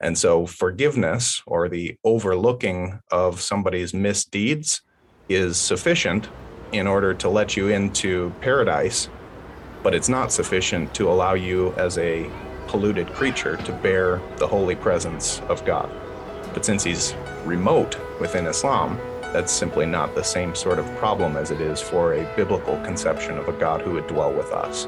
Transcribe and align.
And 0.00 0.16
so 0.16 0.46
forgiveness 0.46 1.42
or 1.46 1.68
the 1.68 1.96
overlooking 2.04 3.00
of 3.10 3.40
somebody's 3.40 3.92
misdeeds 3.92 4.80
is 5.28 5.56
sufficient 5.56 6.28
in 6.72 6.86
order 6.86 7.12
to 7.14 7.28
let 7.28 7.56
you 7.56 7.68
into 7.68 8.32
paradise, 8.40 9.08
but 9.82 9.94
it's 9.94 10.08
not 10.08 10.32
sufficient 10.32 10.94
to 10.94 11.10
allow 11.10 11.34
you 11.34 11.72
as 11.74 11.98
a 11.98 12.30
polluted 12.66 13.08
creature 13.12 13.56
to 13.56 13.72
bear 13.72 14.20
the 14.38 14.46
holy 14.46 14.76
presence 14.76 15.40
of 15.48 15.64
God. 15.64 15.90
But 16.54 16.64
since 16.64 16.82
he's 16.84 17.14
remote 17.44 17.98
within 18.20 18.46
Islam, 18.46 18.98
that's 19.32 19.52
simply 19.52 19.86
not 19.86 20.14
the 20.14 20.24
same 20.24 20.54
sort 20.54 20.78
of 20.78 20.86
problem 20.96 21.36
as 21.36 21.50
it 21.50 21.60
is 21.60 21.80
for 21.80 22.14
a 22.14 22.36
biblical 22.36 22.76
conception 22.82 23.38
of 23.38 23.48
a 23.48 23.52
God 23.52 23.82
who 23.82 23.92
would 23.92 24.06
dwell 24.06 24.32
with 24.32 24.50
us. 24.52 24.86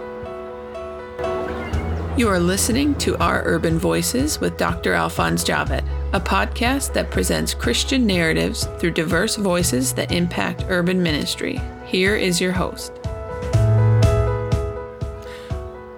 You 2.15 2.29
are 2.29 2.39
listening 2.39 2.95
to 2.97 3.17
Our 3.17 3.41
Urban 3.47 3.79
Voices 3.79 4.39
with 4.39 4.59
Dr. 4.59 4.93
Alphonse 4.93 5.43
Javed, 5.43 5.83
a 6.13 6.21
podcast 6.21 6.93
that 6.93 7.11
presents 7.11 7.55
Christian 7.55 8.07
narratives 8.07 8.69
through 8.77 8.91
diverse 8.91 9.37
voices 9.37 9.95
that 9.95 10.13
impact 10.13 10.67
urban 10.69 11.03
ministry. 11.03 11.59
Here 11.87 12.15
is 12.15 12.39
your 12.39 12.53
host. 12.53 12.93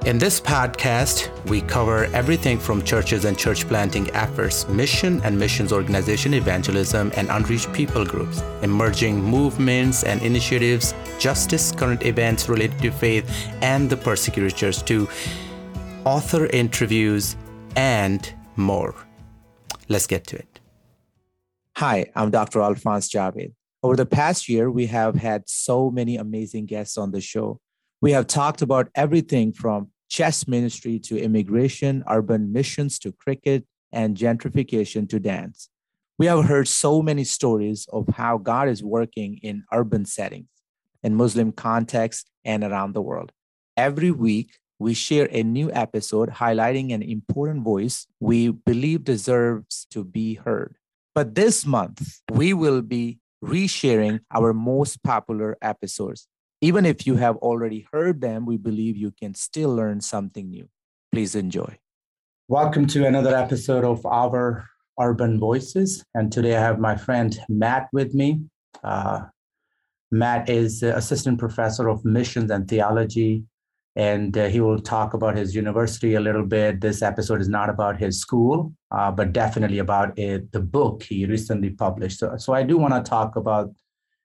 In 0.07 0.19
this 0.19 0.41
podcast, 0.41 1.31
we 1.49 1.63
cover 1.63 2.05
everything 2.13 2.61
from 2.61 2.85
churches 2.85 3.25
and 3.25 3.37
church 3.37 3.67
planting 3.67 4.09
efforts, 4.11 4.69
mission 4.69 5.21
and 5.25 5.37
missions 5.37 5.73
organization 5.73 6.35
evangelism, 6.35 7.11
and 7.17 7.29
unreached 7.31 7.73
people 7.73 8.05
groups, 8.05 8.41
emerging 8.63 9.21
movements 9.21 10.05
and 10.05 10.23
initiatives, 10.23 10.95
justice, 11.19 11.73
current 11.73 12.05
events 12.05 12.49
related 12.49 12.79
to 12.83 12.93
faith, 12.93 13.29
and 13.63 13.91
the 13.91 13.97
persecuted 13.97 14.55
church, 14.55 14.85
to 14.85 15.09
author 16.05 16.47
interviews, 16.47 17.37
and 17.77 18.33
more. 18.57 18.95
Let's 19.89 20.07
get 20.07 20.27
to 20.29 20.37
it. 20.37 20.61
Hi, 21.77 22.07
I'm 22.15 22.31
Dr. 22.31 22.61
Alphonse 22.61 23.11
Javed. 23.11 23.53
Over 23.83 23.97
the 23.97 24.07
past 24.07 24.49
year, 24.49 24.71
we 24.71 24.87
have 24.87 25.17
had 25.17 25.49
so 25.49 25.91
many 25.91 26.17
amazing 26.17 26.67
guests 26.67 26.97
on 26.97 27.11
the 27.11 27.21
show. 27.21 27.61
We 28.01 28.13
have 28.13 28.27
talked 28.27 28.63
about 28.63 28.89
everything 28.95 29.53
from 29.53 29.91
chess 30.09 30.47
ministry 30.47 30.99
to 31.01 31.19
immigration, 31.19 32.05
urban 32.09 32.53
missions 32.53 32.99
to 33.01 33.13
cricket, 33.13 33.67
and 33.93 34.17
gentrification 34.17 35.09
to 35.09 35.19
dance. 35.19 35.69
We 36.19 36.27
have 36.27 36.45
heard 36.45 36.69
so 36.69 37.03
many 37.03 37.25
stories 37.25 37.89
of 37.93 38.07
how 38.09 38.39
God 38.39 38.69
is 38.69 38.85
working 38.85 39.39
in 39.43 39.65
urban 39.73 40.05
settings, 40.05 40.49
in 41.03 41.17
Muslim 41.17 41.51
contexts, 41.51 42.31
and 42.45 42.63
around 42.63 42.93
the 42.93 43.03
world. 43.03 43.33
Every 43.77 44.11
week, 44.11 44.59
we 44.85 44.93
share 44.93 45.29
a 45.31 45.43
new 45.43 45.73
episode 45.73 46.29
highlighting 46.29 46.93
an 46.93 47.01
important 47.01 47.65
voice 47.65 48.07
we 48.21 48.51
believe 48.51 49.03
deserves 49.03 49.87
to 49.89 50.05
be 50.05 50.35
heard. 50.35 50.77
But 51.15 51.35
this 51.35 51.65
month, 51.65 52.21
we 52.31 52.53
will 52.53 52.83
be 52.83 53.19
resharing 53.43 54.21
our 54.31 54.53
most 54.53 55.03
popular 55.03 55.57
episodes. 55.63 56.29
Even 56.61 56.85
if 56.85 57.07
you 57.07 57.17
have 57.17 57.37
already 57.37 57.87
heard 57.95 58.21
them, 58.21 58.45
we 58.45 58.59
believe 58.59 58.95
you 58.95 59.11
can 59.11 59.35
still 59.35 59.75
learn 59.75 60.03
something 60.03 60.51
new. 60.51 60.69
Please 61.11 61.35
enjoy. 61.35 61.79
Welcome 62.49 62.87
to 62.89 63.07
another 63.07 63.35
episode 63.35 63.85
of 63.85 64.05
Our 64.05 64.67
Urban 65.01 65.41
Voices. 65.41 66.05
And 66.15 66.31
today 66.31 66.57
I 66.57 66.61
have 66.61 66.79
my 66.79 66.97
friend 66.97 67.35
Matt 67.49 67.89
with 67.95 68.13
me. 68.13 68.43
Uh, 68.83 69.23
Matt 70.11 70.51
is 70.51 70.83
assistant 70.83 71.39
professor 71.39 71.89
of 71.89 72.05
missions 72.05 72.51
and 72.51 72.69
theology 72.69 73.47
and 73.97 74.37
uh, 74.37 74.47
he 74.49 74.61
will 74.61 74.81
talk 74.81 75.15
about 75.15 75.37
his 75.37 75.55
university 75.55 76.15
a 76.15 76.21
little 76.21 76.45
bit. 76.45 76.81
This 76.81 77.03
episode 77.03 77.41
is 77.41 77.49
not 77.49 77.71
about 77.71 77.99
his 77.99 78.19
school, 78.19 78.73
uh, 78.91 79.11
but 79.11 79.33
definitely 79.33 79.79
about 79.79 80.19
it, 80.19 80.51
the 80.53 80.61
book 80.61 81.03
he 81.05 81.27
recently 81.27 81.71
published. 81.71 82.19
So, 82.19 82.37
so 82.37 82.53
I 82.53 82.65
do 82.65 82.77
want 82.77 82.95
to 82.95 83.09
talk 83.09 83.37
about 83.37 83.73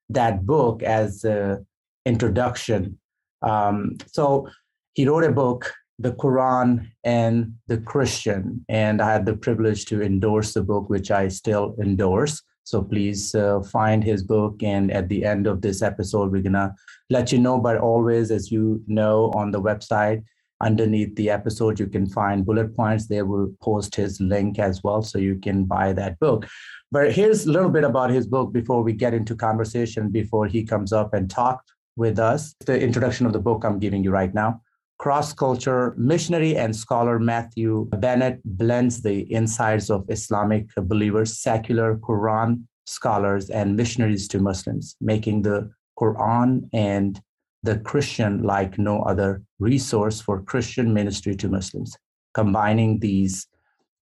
that 0.09 0.45
book 0.45 0.81
as 0.81 1.23
an 1.23 1.65
introduction. 2.05 2.97
Um, 3.41 3.97
so 4.07 4.49
he 4.93 5.07
wrote 5.07 5.23
a 5.23 5.31
book, 5.31 5.71
The 5.99 6.13
Quran 6.13 6.87
and 7.03 7.53
the 7.67 7.77
Christian, 7.77 8.65
and 8.67 9.01
I 9.01 9.13
had 9.13 9.25
the 9.25 9.37
privilege 9.37 9.85
to 9.85 10.01
endorse 10.01 10.53
the 10.53 10.63
book, 10.63 10.89
which 10.89 11.11
I 11.11 11.27
still 11.27 11.75
endorse. 11.79 12.41
So 12.69 12.83
please 12.83 13.33
uh, 13.33 13.61
find 13.61 14.03
his 14.03 14.21
book. 14.21 14.61
And 14.61 14.91
at 14.91 15.09
the 15.09 15.25
end 15.25 15.47
of 15.47 15.61
this 15.61 15.81
episode, 15.81 16.31
we're 16.31 16.43
going 16.43 16.53
to 16.53 16.75
let 17.09 17.31
you 17.31 17.39
know. 17.39 17.57
But 17.57 17.77
always, 17.77 18.29
as 18.29 18.51
you 18.51 18.83
know, 18.85 19.31
on 19.33 19.49
the 19.49 19.59
website, 19.59 20.23
underneath 20.61 21.15
the 21.15 21.31
episode, 21.31 21.79
you 21.79 21.87
can 21.87 22.07
find 22.07 22.45
bullet 22.45 22.75
points. 22.75 23.07
They 23.07 23.23
will 23.23 23.51
post 23.59 23.95
his 23.95 24.21
link 24.21 24.59
as 24.59 24.83
well. 24.83 25.01
So 25.01 25.17
you 25.17 25.39
can 25.39 25.65
buy 25.65 25.93
that 25.93 26.19
book. 26.19 26.45
But 26.91 27.11
here's 27.11 27.47
a 27.47 27.51
little 27.51 27.71
bit 27.71 27.83
about 27.83 28.11
his 28.11 28.27
book 28.27 28.53
before 28.53 28.83
we 28.83 28.93
get 28.93 29.15
into 29.15 29.35
conversation, 29.35 30.09
before 30.09 30.45
he 30.45 30.63
comes 30.63 30.93
up 30.93 31.15
and 31.15 31.27
talk 31.27 31.63
with 31.95 32.19
us. 32.19 32.53
The 32.67 32.79
introduction 32.79 33.25
of 33.25 33.33
the 33.33 33.39
book 33.39 33.63
I'm 33.63 33.79
giving 33.79 34.03
you 34.03 34.11
right 34.11 34.33
now 34.33 34.61
cross 34.99 35.31
culture 35.33 35.95
missionary 35.97 36.57
and 36.57 36.75
scholar 36.75 37.19
Matthew 37.19 37.87
Bennett 37.97 38.41
blends 38.43 39.01
the 39.01 39.21
insights 39.21 39.89
of 39.89 40.05
Islamic 40.09 40.67
believers, 40.75 41.37
secular 41.39 41.95
Quran 41.97 42.63
scholars, 42.85 43.49
and 43.49 43.75
missionaries 43.75 44.27
to 44.27 44.39
Muslims, 44.39 44.95
making 44.99 45.41
the 45.41 45.71
Quran 45.97 46.67
and 46.73 47.21
the 47.63 47.79
Christian 47.79 48.43
like 48.43 48.77
no 48.77 49.01
other 49.03 49.41
resource 49.59 50.19
for 50.21 50.41
Christian 50.43 50.93
ministry 50.93 51.35
to 51.35 51.47
Muslims. 51.47 51.95
Combining 52.33 52.99
these 52.99 53.47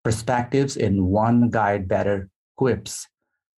perspectives 0.03 0.77
in 0.77 1.07
one 1.07 1.51
guide 1.51 1.89
better 1.89 2.29
equips 2.55 3.07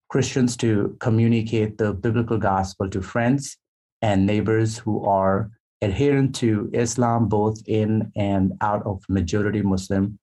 Christians 0.10 0.56
to 0.58 0.96
communicate 1.00 1.78
the 1.78 1.94
biblical 1.94 2.38
gospel 2.38 2.90
to 2.90 3.02
friends 3.02 3.58
and 4.02 4.26
neighbors 4.26 4.78
who 4.78 5.06
are 5.06 5.52
adherent 5.82 6.36
to 6.36 6.70
Islam, 6.74 7.28
both 7.28 7.62
in 7.68 8.12
and 8.16 8.54
out 8.62 8.86
of 8.86 9.04
majority 9.10 9.62
Muslim 9.62 10.20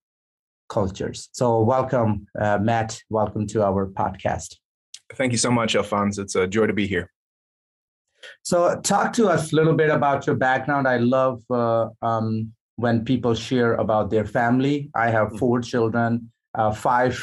cultures. 0.69 1.29
So, 1.33 1.61
welcome, 1.61 2.27
uh, 2.41 2.59
Matt. 2.59 3.01
Welcome 3.11 3.47
to 3.49 3.63
our 3.63 3.87
podcast. 3.87 4.57
Thank 5.15 5.33
you 5.33 5.39
so 5.39 5.51
much, 5.51 5.77
Alphonse. 5.77 6.19
It's 6.19 6.35
a 6.35 6.47
joy 6.47 6.67
to 6.67 6.73
be 6.73 6.87
here. 6.87 7.11
So, 8.43 8.81
talk 8.81 9.13
to 9.15 9.29
us 9.29 9.53
a 9.53 9.57
little 9.57 9.75
bit 9.75 9.91
about 9.91 10.27
your 10.27 10.37
background. 10.37 10.89
I 10.89 10.97
love 10.97 11.43
uh, 11.51 11.89
um, 12.03 12.53
when 12.77 13.05
people 13.05 13.35
share 13.35 13.75
about 13.75 14.11
their 14.11 14.25
family. 14.25 14.91
I 14.95 15.11
have 15.11 15.29
mm-hmm. 15.29 15.39
four 15.39 15.61
children, 15.61 16.33
uh, 16.55 16.73
five, 16.73 17.23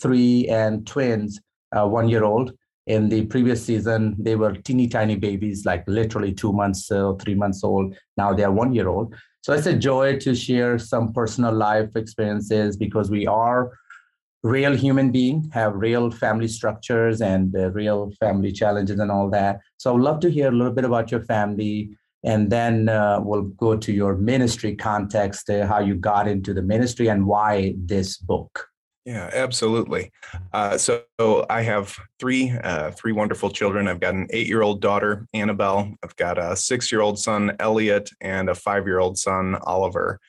three, 0.00 0.48
and 0.48 0.86
twins, 0.86 1.40
uh, 1.72 1.86
one 1.86 2.08
year 2.08 2.24
old 2.24 2.52
in 2.88 3.08
the 3.10 3.24
previous 3.26 3.64
season 3.64 4.16
they 4.18 4.34
were 4.34 4.54
teeny 4.54 4.88
tiny 4.88 5.14
babies 5.14 5.64
like 5.66 5.84
literally 5.86 6.32
two 6.32 6.52
months 6.52 6.90
or 6.90 7.16
three 7.18 7.34
months 7.34 7.62
old. 7.62 7.96
Now 8.16 8.32
they 8.32 8.44
are 8.44 8.52
one 8.52 8.74
year 8.74 8.88
old. 8.88 9.14
So 9.42 9.52
it's 9.52 9.66
a 9.66 9.76
joy 9.76 10.18
to 10.20 10.34
share 10.34 10.78
some 10.78 11.12
personal 11.12 11.52
life 11.52 11.94
experiences 11.96 12.76
because 12.76 13.10
we 13.10 13.26
are 13.26 13.72
real 14.42 14.74
human 14.74 15.10
being 15.10 15.50
have 15.52 15.74
real 15.74 16.10
family 16.10 16.48
structures 16.48 17.20
and 17.20 17.54
uh, 17.56 17.70
real 17.72 18.10
family 18.20 18.52
challenges 18.52 18.98
and 19.00 19.10
all 19.10 19.28
that. 19.30 19.60
So 19.76 19.94
i'd 19.94 20.00
love 20.00 20.20
to 20.20 20.30
hear 20.30 20.48
a 20.48 20.52
little 20.52 20.72
bit 20.72 20.84
about 20.84 21.10
your 21.10 21.24
family 21.24 21.90
and 22.24 22.50
then 22.50 22.88
uh, 22.88 23.20
we'll 23.22 23.42
go 23.42 23.76
to 23.76 23.92
your 23.92 24.16
ministry 24.16 24.74
context 24.74 25.50
uh, 25.50 25.66
how 25.66 25.80
you 25.80 25.94
got 25.94 26.28
into 26.28 26.54
the 26.54 26.62
ministry 26.62 27.08
and 27.08 27.26
why 27.26 27.74
this 27.76 28.16
book 28.16 28.67
yeah, 29.08 29.30
absolutely. 29.32 30.12
Uh, 30.52 30.76
so, 30.76 31.00
so, 31.18 31.46
I 31.48 31.62
have 31.62 31.96
three 32.20 32.50
uh, 32.50 32.90
three 32.90 33.12
wonderful 33.12 33.48
children. 33.48 33.88
I've 33.88 34.00
got 34.00 34.12
an 34.12 34.26
eight 34.34 34.46
year 34.46 34.60
old 34.60 34.82
daughter, 34.82 35.26
Annabelle. 35.32 35.94
I've 36.04 36.14
got 36.16 36.36
a 36.36 36.54
six 36.54 36.92
year 36.92 37.00
old 37.00 37.18
son, 37.18 37.56
Elliot, 37.58 38.10
and 38.20 38.50
a 38.50 38.54
five 38.54 38.86
year 38.86 38.98
old 38.98 39.16
son, 39.16 39.56
Oliver. 39.62 40.20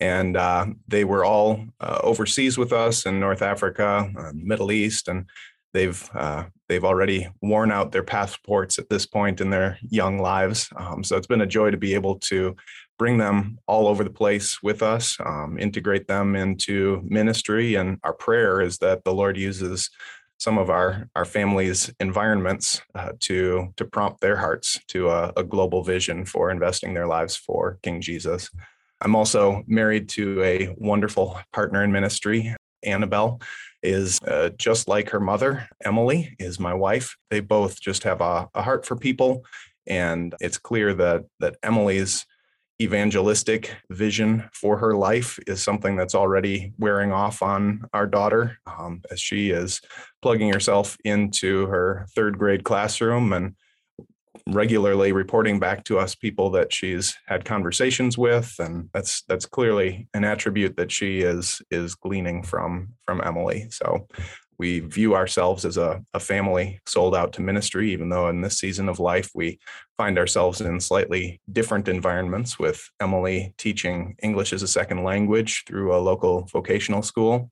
And 0.00 0.36
uh, 0.36 0.66
they 0.86 1.04
were 1.04 1.24
all 1.24 1.64
uh, 1.80 2.00
overseas 2.02 2.58
with 2.58 2.74
us 2.74 3.06
in 3.06 3.18
North 3.18 3.40
Africa, 3.40 4.12
uh, 4.14 4.32
Middle 4.34 4.70
East, 4.70 5.08
and 5.08 5.24
they've 5.72 6.10
uh, 6.12 6.44
they've 6.68 6.84
already 6.84 7.28
worn 7.40 7.72
out 7.72 7.90
their 7.90 8.02
passports 8.02 8.78
at 8.78 8.90
this 8.90 9.06
point 9.06 9.40
in 9.40 9.48
their 9.48 9.78
young 9.88 10.18
lives. 10.18 10.68
Um, 10.76 11.02
so 11.02 11.16
it's 11.16 11.26
been 11.26 11.40
a 11.40 11.46
joy 11.46 11.70
to 11.70 11.78
be 11.78 11.94
able 11.94 12.18
to 12.18 12.54
bring 12.98 13.18
them 13.18 13.58
all 13.66 13.88
over 13.88 14.04
the 14.04 14.10
place 14.10 14.62
with 14.62 14.82
us, 14.82 15.16
um, 15.24 15.58
integrate 15.58 16.06
them 16.06 16.34
into 16.34 17.02
ministry. 17.04 17.74
And 17.74 17.98
our 18.02 18.12
prayer 18.12 18.60
is 18.60 18.78
that 18.78 19.04
the 19.04 19.14
Lord 19.14 19.36
uses 19.36 19.90
some 20.38 20.58
of 20.58 20.70
our 20.70 21.08
our 21.16 21.24
families' 21.24 21.90
environments 22.00 22.82
uh, 22.94 23.12
to 23.20 23.72
to 23.76 23.84
prompt 23.84 24.20
their 24.20 24.36
hearts 24.36 24.78
to 24.88 25.08
a, 25.08 25.32
a, 25.36 25.44
global 25.44 25.82
vision 25.82 26.24
for 26.24 26.50
investing 26.50 26.94
their 26.94 27.06
lives 27.06 27.36
for 27.36 27.78
King 27.82 28.00
Jesus. 28.00 28.50
I'm 29.00 29.16
also 29.16 29.62
married 29.66 30.08
to 30.10 30.42
a 30.42 30.74
wonderful 30.76 31.38
partner 31.52 31.82
in 31.84 31.92
ministry. 31.92 32.54
Annabelle 32.82 33.40
is 33.82 34.20
uh, 34.22 34.50
just 34.56 34.88
like 34.88 35.10
her 35.10 35.20
mother. 35.20 35.68
Emily 35.84 36.34
is 36.38 36.60
my 36.60 36.74
wife. 36.74 37.16
They 37.30 37.40
both 37.40 37.80
just 37.80 38.04
have 38.04 38.20
a, 38.20 38.48
a 38.54 38.62
heart 38.62 38.86
for 38.86 38.96
people, 38.96 39.44
and 39.86 40.34
it's 40.40 40.58
clear 40.58 40.92
that 40.94 41.24
that 41.40 41.56
Emily's 41.62 42.26
evangelistic 42.80 43.74
vision 43.90 44.48
for 44.52 44.76
her 44.76 44.94
life 44.94 45.38
is 45.46 45.62
something 45.62 45.96
that's 45.96 46.14
already 46.14 46.72
wearing 46.78 47.12
off 47.12 47.42
on 47.42 47.82
our 47.94 48.06
daughter 48.06 48.58
um, 48.66 49.00
as 49.10 49.20
she 49.20 49.50
is 49.50 49.80
plugging 50.20 50.52
herself 50.52 50.96
into 51.04 51.66
her 51.66 52.06
third 52.14 52.38
grade 52.38 52.64
classroom 52.64 53.32
and 53.32 53.54
regularly 54.48 55.12
reporting 55.12 55.58
back 55.58 55.82
to 55.84 55.98
us 55.98 56.14
people 56.14 56.50
that 56.50 56.72
she's 56.72 57.16
had 57.26 57.44
conversations 57.44 58.16
with. 58.16 58.54
And 58.58 58.88
that's 58.92 59.22
that's 59.22 59.46
clearly 59.46 60.08
an 60.14 60.24
attribute 60.24 60.76
that 60.76 60.92
she 60.92 61.20
is 61.20 61.60
is 61.70 61.94
gleaning 61.94 62.42
from 62.42 62.90
from 63.04 63.22
emily. 63.24 63.68
So 63.70 64.06
we 64.58 64.80
view 64.80 65.14
ourselves 65.14 65.64
as 65.64 65.76
a, 65.76 66.02
a 66.14 66.20
family 66.20 66.80
sold 66.86 67.14
out 67.14 67.32
to 67.34 67.42
ministry, 67.42 67.92
even 67.92 68.08
though 68.08 68.28
in 68.28 68.40
this 68.40 68.58
season 68.58 68.88
of 68.88 69.00
life 69.00 69.30
we 69.34 69.58
find 69.96 70.18
ourselves 70.18 70.60
in 70.60 70.80
slightly 70.80 71.40
different 71.52 71.88
environments 71.88 72.58
with 72.58 72.88
Emily 73.00 73.54
teaching 73.58 74.16
English 74.22 74.52
as 74.52 74.62
a 74.62 74.68
second 74.68 75.04
language 75.04 75.64
through 75.66 75.94
a 75.94 75.98
local 75.98 76.46
vocational 76.52 77.02
school. 77.02 77.50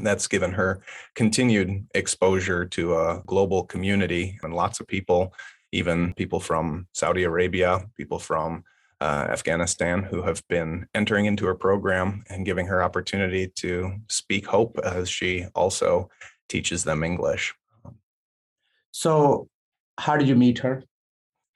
That's 0.00 0.26
given 0.26 0.52
her 0.52 0.82
continued 1.14 1.86
exposure 1.94 2.64
to 2.66 2.96
a 2.96 3.22
global 3.26 3.64
community 3.64 4.38
and 4.42 4.54
lots 4.54 4.80
of 4.80 4.86
people, 4.86 5.34
even 5.70 6.14
people 6.14 6.40
from 6.40 6.86
Saudi 6.92 7.24
Arabia, 7.24 7.84
people 7.96 8.18
from 8.18 8.64
uh, 9.02 9.26
Afghanistan 9.30 10.00
who 10.04 10.22
have 10.22 10.46
been 10.48 10.86
entering 10.94 11.26
into 11.26 11.44
her 11.44 11.56
program 11.56 12.22
and 12.30 12.46
giving 12.46 12.66
her 12.68 12.84
opportunity 12.84 13.48
to 13.48 13.92
speak 14.08 14.46
hope 14.46 14.78
as 14.84 15.10
she 15.10 15.44
also 15.56 16.08
teaches 16.52 16.84
them 16.84 17.02
English. 17.02 17.54
So, 18.90 19.48
how 19.98 20.16
did 20.18 20.28
you 20.28 20.36
meet 20.36 20.58
her? 20.58 20.84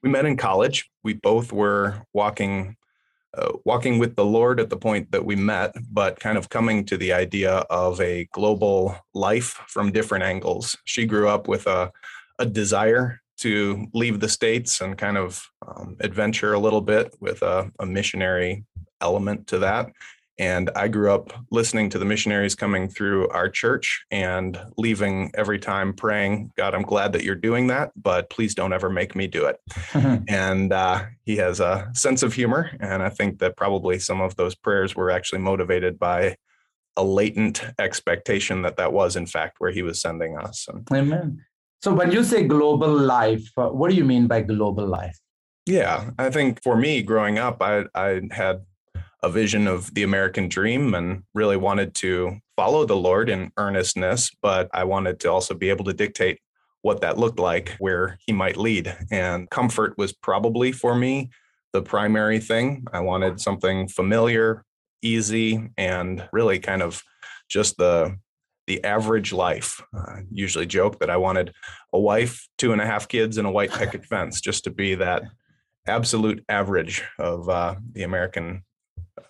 We 0.02 0.08
met 0.08 0.24
in 0.24 0.36
college. 0.36 0.90
We 1.04 1.12
both 1.14 1.52
were 1.52 2.02
walking 2.12 2.76
uh, 3.36 3.52
walking 3.66 3.98
with 3.98 4.16
the 4.16 4.24
Lord 4.24 4.58
at 4.60 4.70
the 4.70 4.78
point 4.78 5.12
that 5.12 5.24
we 5.24 5.36
met, 5.36 5.70
but 5.92 6.18
kind 6.18 6.38
of 6.38 6.48
coming 6.48 6.86
to 6.86 6.96
the 6.96 7.12
idea 7.12 7.52
of 7.84 8.00
a 8.00 8.26
global 8.32 8.96
life 9.12 9.60
from 9.68 9.92
different 9.92 10.24
angles. 10.24 10.74
She 10.86 11.04
grew 11.04 11.28
up 11.28 11.46
with 11.46 11.66
a, 11.66 11.92
a 12.38 12.46
desire 12.46 13.20
to 13.38 13.86
leave 13.92 14.20
the 14.20 14.28
States 14.28 14.80
and 14.80 14.96
kind 14.96 15.18
of 15.18 15.46
um, 15.66 15.96
adventure 16.00 16.54
a 16.54 16.58
little 16.58 16.80
bit 16.80 17.14
with 17.20 17.42
a, 17.42 17.70
a 17.78 17.84
missionary 17.84 18.64
element 19.02 19.46
to 19.48 19.58
that. 19.58 19.92
And 20.38 20.70
I 20.76 20.88
grew 20.88 21.12
up 21.12 21.32
listening 21.50 21.88
to 21.90 21.98
the 21.98 22.04
missionaries 22.04 22.54
coming 22.54 22.88
through 22.88 23.28
our 23.28 23.48
church 23.48 24.04
and 24.10 24.58
leaving 24.76 25.30
every 25.34 25.58
time 25.58 25.94
praying, 25.94 26.52
God, 26.56 26.74
I'm 26.74 26.82
glad 26.82 27.12
that 27.12 27.24
you're 27.24 27.34
doing 27.34 27.68
that, 27.68 27.92
but 27.96 28.28
please 28.28 28.54
don't 28.54 28.72
ever 28.72 28.90
make 28.90 29.16
me 29.16 29.26
do 29.26 29.46
it. 29.46 29.60
and 30.28 30.72
uh, 30.72 31.04
he 31.24 31.36
has 31.36 31.60
a 31.60 31.90
sense 31.94 32.22
of 32.22 32.34
humor. 32.34 32.70
And 32.80 33.02
I 33.02 33.08
think 33.08 33.38
that 33.38 33.56
probably 33.56 33.98
some 33.98 34.20
of 34.20 34.36
those 34.36 34.54
prayers 34.54 34.94
were 34.94 35.10
actually 35.10 35.40
motivated 35.40 35.98
by 35.98 36.36
a 36.98 37.04
latent 37.04 37.62
expectation 37.78 38.62
that 38.62 38.76
that 38.76 38.92
was, 38.92 39.16
in 39.16 39.26
fact, 39.26 39.56
where 39.58 39.70
he 39.70 39.82
was 39.82 40.00
sending 40.00 40.38
us. 40.38 40.66
And, 40.68 40.86
Amen. 40.92 41.44
So 41.82 41.94
when 41.94 42.10
you 42.10 42.24
say 42.24 42.44
global 42.44 42.90
life, 42.90 43.46
uh, 43.56 43.68
what 43.68 43.90
do 43.90 43.96
you 43.96 44.04
mean 44.04 44.26
by 44.26 44.42
global 44.42 44.86
life? 44.86 45.18
Yeah, 45.66 46.10
I 46.18 46.30
think 46.30 46.62
for 46.62 46.76
me 46.76 47.02
growing 47.02 47.38
up, 47.38 47.60
I, 47.60 47.84
I 47.94 48.22
had 48.30 48.62
a 49.22 49.30
vision 49.30 49.66
of 49.66 49.92
the 49.94 50.02
American 50.02 50.48
dream 50.48 50.94
and 50.94 51.22
really 51.34 51.56
wanted 51.56 51.94
to 51.96 52.38
follow 52.56 52.84
the 52.84 52.96
Lord 52.96 53.28
in 53.28 53.50
earnestness, 53.56 54.30
but 54.42 54.68
I 54.72 54.84
wanted 54.84 55.20
to 55.20 55.30
also 55.30 55.54
be 55.54 55.70
able 55.70 55.84
to 55.86 55.92
dictate 55.92 56.38
what 56.82 57.00
that 57.00 57.18
looked 57.18 57.38
like, 57.38 57.70
where 57.78 58.18
He 58.26 58.32
might 58.32 58.56
lead. 58.56 58.96
And 59.10 59.50
comfort 59.50 59.94
was 59.98 60.12
probably 60.12 60.72
for 60.72 60.94
me 60.94 61.30
the 61.72 61.82
primary 61.82 62.38
thing. 62.38 62.86
I 62.92 63.00
wanted 63.00 63.40
something 63.40 63.88
familiar, 63.88 64.64
easy, 65.02 65.68
and 65.76 66.28
really 66.32 66.58
kind 66.58 66.82
of 66.82 67.02
just 67.48 67.76
the 67.76 68.18
the 68.66 68.82
average 68.82 69.32
life. 69.32 69.80
Uh, 69.96 70.16
usually 70.30 70.66
joke 70.66 70.98
that 70.98 71.10
I 71.10 71.16
wanted 71.16 71.52
a 71.92 72.00
wife, 72.00 72.48
two 72.58 72.72
and 72.72 72.80
a 72.80 72.86
half 72.86 73.08
kids, 73.08 73.36
and 73.36 73.46
a 73.46 73.50
white 73.50 73.72
picket 73.72 74.04
fence, 74.04 74.40
just 74.40 74.64
to 74.64 74.70
be 74.70 74.96
that 74.96 75.22
absolute 75.86 76.44
average 76.48 77.02
of 77.18 77.48
uh, 77.48 77.76
the 77.92 78.02
American 78.02 78.62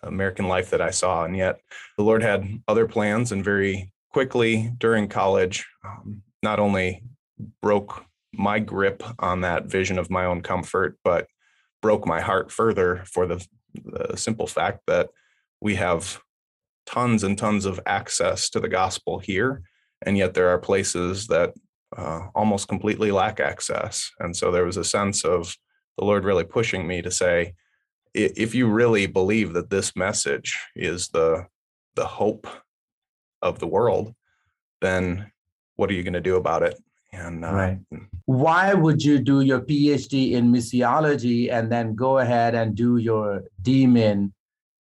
American 0.03 0.49
life 0.49 0.71
that 0.71 0.81
I 0.81 0.91
saw. 0.91 1.25
And 1.25 1.37
yet 1.37 1.61
the 1.97 2.05
Lord 2.05 2.23
had 2.23 2.63
other 2.69 2.87
plans, 2.87 3.33
and 3.33 3.45
very 3.45 3.93
quickly 4.13 4.73
during 4.79 5.09
college, 5.09 5.67
um, 5.85 6.23
not 6.43 6.59
only 6.59 7.03
broke 7.63 8.05
my 8.33 8.59
grip 8.59 9.03
on 9.19 9.41
that 9.43 9.67
vision 9.67 9.99
of 9.99 10.11
my 10.11 10.25
own 10.25 10.43
comfort, 10.43 10.99
but 11.05 11.27
broke 11.83 12.07
my 12.07 12.21
heart 12.21 12.51
further 12.51 13.05
for 13.07 13.27
the, 13.27 13.47
the 13.85 14.17
simple 14.17 14.47
fact 14.47 14.81
that 14.87 15.11
we 15.61 15.75
have 15.75 16.21
tons 16.87 17.25
and 17.25 17.37
tons 17.37 17.65
of 17.65 17.81
access 17.87 18.49
to 18.51 18.61
the 18.61 18.69
gospel 18.69 19.19
here. 19.19 19.63
And 20.03 20.17
yet 20.17 20.35
there 20.35 20.49
are 20.49 20.59
places 20.59 21.27
that 21.29 21.55
uh, 21.97 22.29
almost 22.35 22.69
completely 22.69 23.11
lack 23.11 23.41
access. 23.41 24.11
And 24.19 24.37
so 24.37 24.51
there 24.51 24.65
was 24.65 24.77
a 24.77 24.85
sense 24.85 25.25
of 25.25 25.57
the 25.99 26.05
Lord 26.05 26.25
really 26.25 26.45
pushing 26.45 26.87
me 26.87 27.03
to 27.03 27.11
say, 27.11 27.55
if 28.17 28.55
you 28.55 28.67
really 28.67 29.07
believe 29.07 29.53
that 29.53 29.71
this 29.71 29.95
message 29.95 30.59
is 30.75 31.09
the 31.09 31.47
the 31.95 32.07
hope 32.07 32.47
of 33.43 33.59
the 33.59 33.67
world, 33.67 34.15
then 34.81 35.31
what 35.77 35.91
are 35.91 35.95
you 35.95 36.03
going 36.03 36.13
to 36.13 36.21
do 36.21 36.37
about 36.37 36.63
it? 36.63 36.79
And 37.13 37.45
uh, 37.45 37.53
right. 37.53 37.79
why 38.27 38.75
would 38.75 39.03
you 39.03 39.19
do 39.19 39.41
your 39.41 39.61
PhD 39.61 40.33
in 40.33 40.53
missiology 40.53 41.51
and 41.51 41.73
then 41.73 41.95
go 41.95 42.19
ahead 42.19 42.55
and 42.55 42.75
do 42.75 42.99
your 42.99 43.45
DMin? 43.63 44.33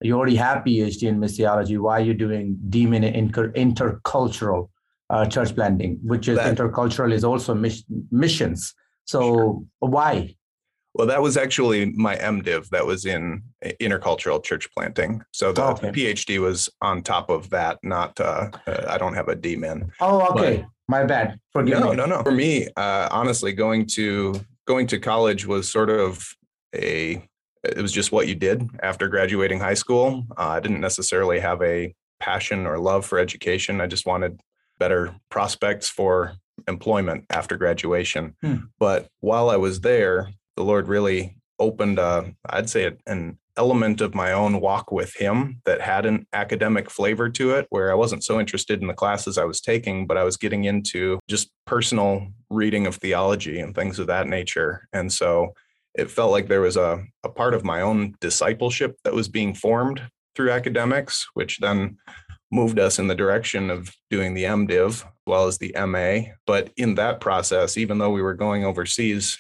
You 0.01 0.18
already 0.18 0.35
have 0.35 0.63
PhD 0.63 1.03
in 1.03 1.19
missiology. 1.19 1.77
Why 1.77 2.00
are 2.00 2.03
you 2.03 2.13
doing 2.13 2.57
DMin 2.69 3.03
in 3.03 3.30
intercultural 3.30 4.69
uh, 5.09 5.25
church 5.25 5.53
planting, 5.56 6.00
which 6.03 6.27
is 6.27 6.38
that, 6.38 6.57
intercultural 6.57 7.13
is 7.13 7.24
also 7.24 7.53
mis- 7.53 7.83
missions. 8.12 8.74
So 9.06 9.21
sure. 9.21 9.62
why? 9.80 10.35
Well, 10.94 11.07
that 11.07 11.22
was 11.22 11.38
actually 11.38 11.86
my 11.94 12.16
MDiv 12.16 12.69
that 12.69 12.86
was 12.86 13.06
in 13.06 13.42
intercultural 13.81 14.44
church 14.44 14.69
planting. 14.75 15.24
So 15.31 15.51
the 15.51 15.63
okay. 15.63 15.92
PhD 15.92 16.40
was 16.40 16.69
on 16.81 17.01
top 17.01 17.30
of 17.30 17.50
that, 17.50 17.80
not, 17.81 18.19
uh, 18.19 18.51
uh, 18.68 18.86
I 18.88 19.00
don't 19.00 19.16
have 19.16 19.28
a 19.28 19.36
DMin. 19.36 19.90
Oh, 20.00 20.28
okay. 20.28 20.57
But, 20.57 20.66
my 20.88 21.04
bad. 21.04 21.40
Forgive 21.51 21.80
no, 21.80 21.90
me. 21.92 21.95
No, 21.95 22.06
no, 22.06 22.18
no. 22.18 22.24
For 22.24 22.31
me, 22.31 22.68
uh, 22.75 23.07
honestly, 23.10 23.54
going 23.54 23.86
to 23.88 24.40
going 24.68 24.88
to 24.88 25.00
college 25.00 25.45
was 25.45 25.69
sort 25.69 25.90
of 25.90 26.36
a 26.75 27.25
it 27.63 27.81
was 27.81 27.94
just 27.94 28.12
what 28.12 28.28
you 28.28 28.36
did 28.36 28.69
after 28.81 29.07
graduating 29.07 29.60
high 29.60 29.74
school. 29.74 30.25
Uh, 30.38 30.50
I 30.50 30.60
didn't 30.60 30.81
necessarily 30.81 31.40
have 31.40 31.62
a 31.62 31.95
passion 32.19 32.66
or 32.66 32.78
love 32.78 33.06
for 33.06 33.19
education. 33.19 33.80
I 33.80 33.88
just 33.88 34.06
wanted 34.06 34.42
better 34.80 35.16
prospects 35.30 35.90
for 35.90 36.34
employment 36.68 37.26
after 37.30 37.57
graduation. 37.57 38.35
Hmm. 38.42 38.56
But 38.80 39.07
while 39.21 39.50
I 39.50 39.56
was 39.56 39.81
there, 39.81 40.30
the 40.56 40.64
Lord 40.64 40.88
really 40.88 41.38
opened, 41.60 42.00
uh, 42.00 42.24
I'd 42.50 42.69
say, 42.69 42.92
an 43.06 43.38
element 43.56 44.02
of 44.02 44.16
my 44.16 44.31
own 44.31 44.60
walk 44.60 44.92
with 44.92 45.16
Him 45.16 45.62
that 45.66 45.81
had 45.81 46.06
an 46.06 46.26
academic 46.33 46.90
flavor 46.90 47.30
to 47.30 47.52
it, 47.52 47.68
where 47.69 47.92
I 47.92 47.95
wasn't 47.95 48.24
so 48.24 48.40
interested 48.40 48.81
in 48.81 48.88
the 48.88 48.94
classes 48.94 49.38
I 49.38 49.45
was 49.45 49.62
taking, 49.62 50.07
but 50.07 50.18
I 50.18 50.24
was 50.24 50.38
getting 50.38 50.66
into 50.66 51.19
just 51.28 51.50
personal 51.66 52.28
reading 52.50 52.88
of 52.88 52.95
theology 52.95 53.60
and 53.60 53.76
things 53.76 54.00
of 54.00 54.07
that 54.07 54.28
nature. 54.28 54.88
And 54.94 55.12
so 55.12 55.54
it 55.95 56.10
felt 56.10 56.31
like 56.31 56.48
there 56.48 56.62
was 56.62 56.78
a, 56.78 57.04
a 57.24 57.30
part 57.30 57.54
of 57.54 57.64
my 57.64 57.81
own 57.81 58.16
discipleship 58.19 58.98
that 59.04 59.14
was 59.14 59.28
being 59.28 59.54
formed 59.54 60.02
through 60.36 60.52
academics, 60.52 61.28
which 61.36 61.60
then 61.60 61.98
moved 62.52 62.80
us 62.80 63.00
in 63.00 63.07
the 63.07 63.16
direction 63.16 63.69
of 63.69 63.92
doing 64.10 64.33
the 64.33 64.44
MDiv 64.44 64.88
as 64.88 65.06
well 65.26 65.48
as 65.48 65.57
the 65.57 65.76
MA. 65.88 66.31
But 66.45 66.72
in 66.78 66.95
that 66.95 67.19
process, 67.19 67.78
even 67.78 67.98
though 67.98 68.12
we 68.12 68.22
were 68.22 68.33
going 68.33 68.66
overseas 68.66 69.38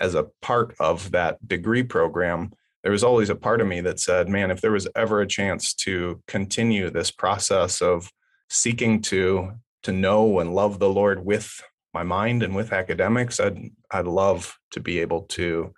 as 0.00 0.14
a 0.14 0.26
part 0.42 0.74
of 0.80 1.10
that 1.12 1.46
degree 1.46 1.82
program, 1.82 2.52
there 2.82 2.92
was 2.92 3.04
always 3.04 3.30
a 3.30 3.34
part 3.34 3.60
of 3.60 3.66
me 3.66 3.80
that 3.82 4.00
said, 4.00 4.28
man, 4.28 4.50
if 4.50 4.60
there 4.60 4.72
was 4.72 4.88
ever 4.96 5.20
a 5.20 5.26
chance 5.26 5.74
to 5.74 6.22
continue 6.26 6.90
this 6.90 7.10
process 7.10 7.82
of 7.82 8.10
seeking 8.48 9.00
to 9.02 9.52
to 9.82 9.92
know 9.92 10.40
and 10.40 10.54
love 10.54 10.78
the 10.78 10.90
Lord 10.90 11.24
with 11.24 11.62
my 11.94 12.02
mind 12.02 12.42
and 12.42 12.54
with 12.54 12.72
academics, 12.72 13.38
I'd 13.38 13.58
I'd 13.90 14.06
love 14.06 14.58
to 14.72 14.80
be 14.80 15.00
able 15.00 15.22
to 15.22 15.74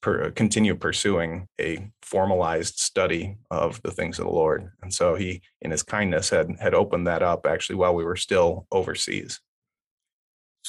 per, 0.00 0.30
continue 0.30 0.74
pursuing 0.74 1.48
a 1.60 1.90
formalized 2.02 2.78
study 2.78 3.36
of 3.50 3.80
the 3.82 3.90
things 3.90 4.18
of 4.18 4.26
the 4.26 4.32
Lord. 4.32 4.70
And 4.82 4.92
so 4.92 5.14
he, 5.14 5.42
in 5.60 5.70
his 5.70 5.82
kindness, 5.82 6.30
had 6.30 6.56
had 6.60 6.74
opened 6.74 7.06
that 7.06 7.22
up 7.22 7.46
actually 7.46 7.76
while 7.76 7.94
we 7.94 8.04
were 8.04 8.16
still 8.16 8.66
overseas. 8.72 9.40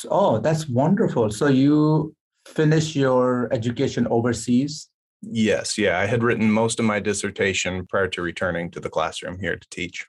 Oh, 0.10 0.40
that's 0.40 0.68
wonderful. 0.68 1.30
So 1.32 1.48
you 1.48 2.16
finish 2.54 2.96
your 2.96 3.48
education 3.52 4.08
overseas? 4.08 4.90
Yes, 5.22 5.78
yeah. 5.78 6.00
I 6.00 6.06
had 6.06 6.24
written 6.24 6.52
most 6.52 6.80
of 6.80 6.86
my 6.86 7.00
dissertation 7.00 7.86
prior 7.86 8.08
to 8.10 8.22
returning 8.22 8.72
to 8.72 8.80
the 8.80 8.90
classroom 8.90 9.40
here 9.40 9.56
to 9.56 9.70
teach. 9.70 10.06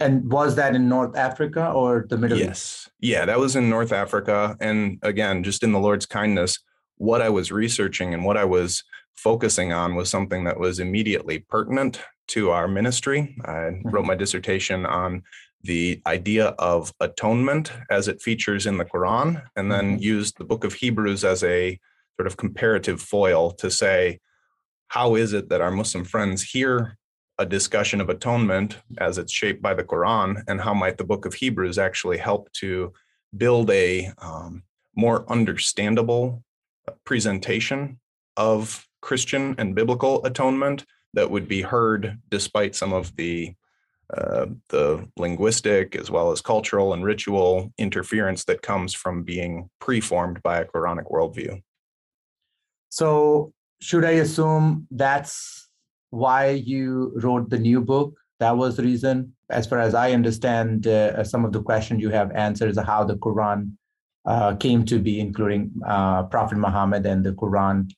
And 0.00 0.30
was 0.30 0.56
that 0.56 0.74
in 0.74 0.88
North 0.88 1.16
Africa 1.16 1.70
or 1.70 2.06
the 2.08 2.18
Middle 2.18 2.38
yes. 2.38 2.50
East? 2.50 2.90
Yes. 3.00 3.12
Yeah, 3.12 3.24
that 3.26 3.38
was 3.38 3.56
in 3.56 3.70
North 3.70 3.92
Africa. 3.92 4.56
And 4.60 4.98
again, 5.02 5.42
just 5.42 5.62
in 5.62 5.72
the 5.72 5.78
Lord's 5.78 6.06
kindness, 6.06 6.58
what 6.96 7.22
I 7.22 7.28
was 7.28 7.52
researching 7.52 8.14
and 8.14 8.24
what 8.24 8.36
I 8.36 8.44
was 8.44 8.82
focusing 9.14 9.72
on 9.72 9.94
was 9.94 10.10
something 10.10 10.44
that 10.44 10.58
was 10.58 10.80
immediately 10.80 11.40
pertinent 11.40 12.00
to 12.28 12.50
our 12.50 12.68
ministry. 12.68 13.36
I 13.44 13.50
mm-hmm. 13.50 13.88
wrote 13.88 14.06
my 14.06 14.14
dissertation 14.14 14.86
on 14.86 15.22
the 15.64 16.00
idea 16.06 16.48
of 16.58 16.92
atonement 17.00 17.72
as 17.90 18.06
it 18.06 18.22
features 18.22 18.66
in 18.66 18.76
the 18.76 18.84
Quran, 18.84 19.42
and 19.56 19.72
then 19.72 19.92
mm-hmm. 19.92 20.02
used 20.02 20.38
the 20.38 20.44
book 20.44 20.64
of 20.64 20.74
Hebrews 20.74 21.24
as 21.24 21.42
a 21.42 21.78
sort 22.16 22.26
of 22.26 22.36
comparative 22.36 23.00
foil 23.00 23.50
to 23.52 23.70
say, 23.70 24.20
how 24.88 25.16
is 25.16 25.32
it 25.32 25.48
that 25.48 25.60
our 25.60 25.70
Muslim 25.70 26.04
friends 26.04 26.42
hear 26.42 26.96
a 27.38 27.46
discussion 27.46 28.00
of 28.00 28.10
atonement 28.10 28.78
as 28.98 29.18
it's 29.18 29.32
shaped 29.32 29.60
by 29.60 29.74
the 29.74 29.82
Quran, 29.82 30.42
and 30.46 30.60
how 30.60 30.74
might 30.74 30.98
the 30.98 31.04
book 31.04 31.26
of 31.26 31.34
Hebrews 31.34 31.78
actually 31.78 32.18
help 32.18 32.52
to 32.60 32.92
build 33.36 33.70
a 33.70 34.12
um, 34.18 34.62
more 34.94 35.24
understandable 35.30 36.44
presentation 37.04 37.98
of 38.36 38.86
Christian 39.00 39.54
and 39.58 39.74
biblical 39.74 40.24
atonement 40.24 40.84
that 41.14 41.30
would 41.30 41.48
be 41.48 41.62
heard 41.62 42.18
despite 42.30 42.74
some 42.76 42.92
of 42.92 43.14
the 43.16 43.54
uh, 44.12 44.46
the 44.68 45.06
linguistic 45.16 45.96
as 45.96 46.10
well 46.10 46.30
as 46.32 46.40
cultural 46.40 46.92
and 46.92 47.04
ritual 47.04 47.72
interference 47.78 48.44
that 48.44 48.62
comes 48.62 48.92
from 48.94 49.22
being 49.22 49.70
preformed 49.80 50.42
by 50.42 50.58
a 50.58 50.64
Quranic 50.64 51.10
worldview. 51.10 51.62
So, 52.90 53.52
should 53.80 54.04
I 54.04 54.12
assume 54.12 54.86
that's 54.90 55.68
why 56.10 56.50
you 56.50 57.12
wrote 57.16 57.50
the 57.50 57.58
new 57.58 57.80
book? 57.80 58.14
That 58.40 58.56
was 58.56 58.76
the 58.76 58.82
reason. 58.82 59.34
As 59.50 59.66
far 59.66 59.78
as 59.78 59.94
I 59.94 60.12
understand, 60.12 60.86
uh, 60.86 61.24
some 61.24 61.44
of 61.44 61.52
the 61.52 61.62
questions 61.62 62.00
you 62.00 62.10
have 62.10 62.30
answered 62.32 62.70
is 62.70 62.78
how 62.78 63.04
the 63.04 63.16
Quran 63.16 63.72
uh, 64.26 64.54
came 64.56 64.84
to 64.86 64.98
be, 64.98 65.20
including 65.20 65.72
uh, 65.86 66.24
Prophet 66.24 66.56
Muhammad 66.56 67.04
and 67.06 67.24
the 67.24 67.32
Quran 67.32 67.90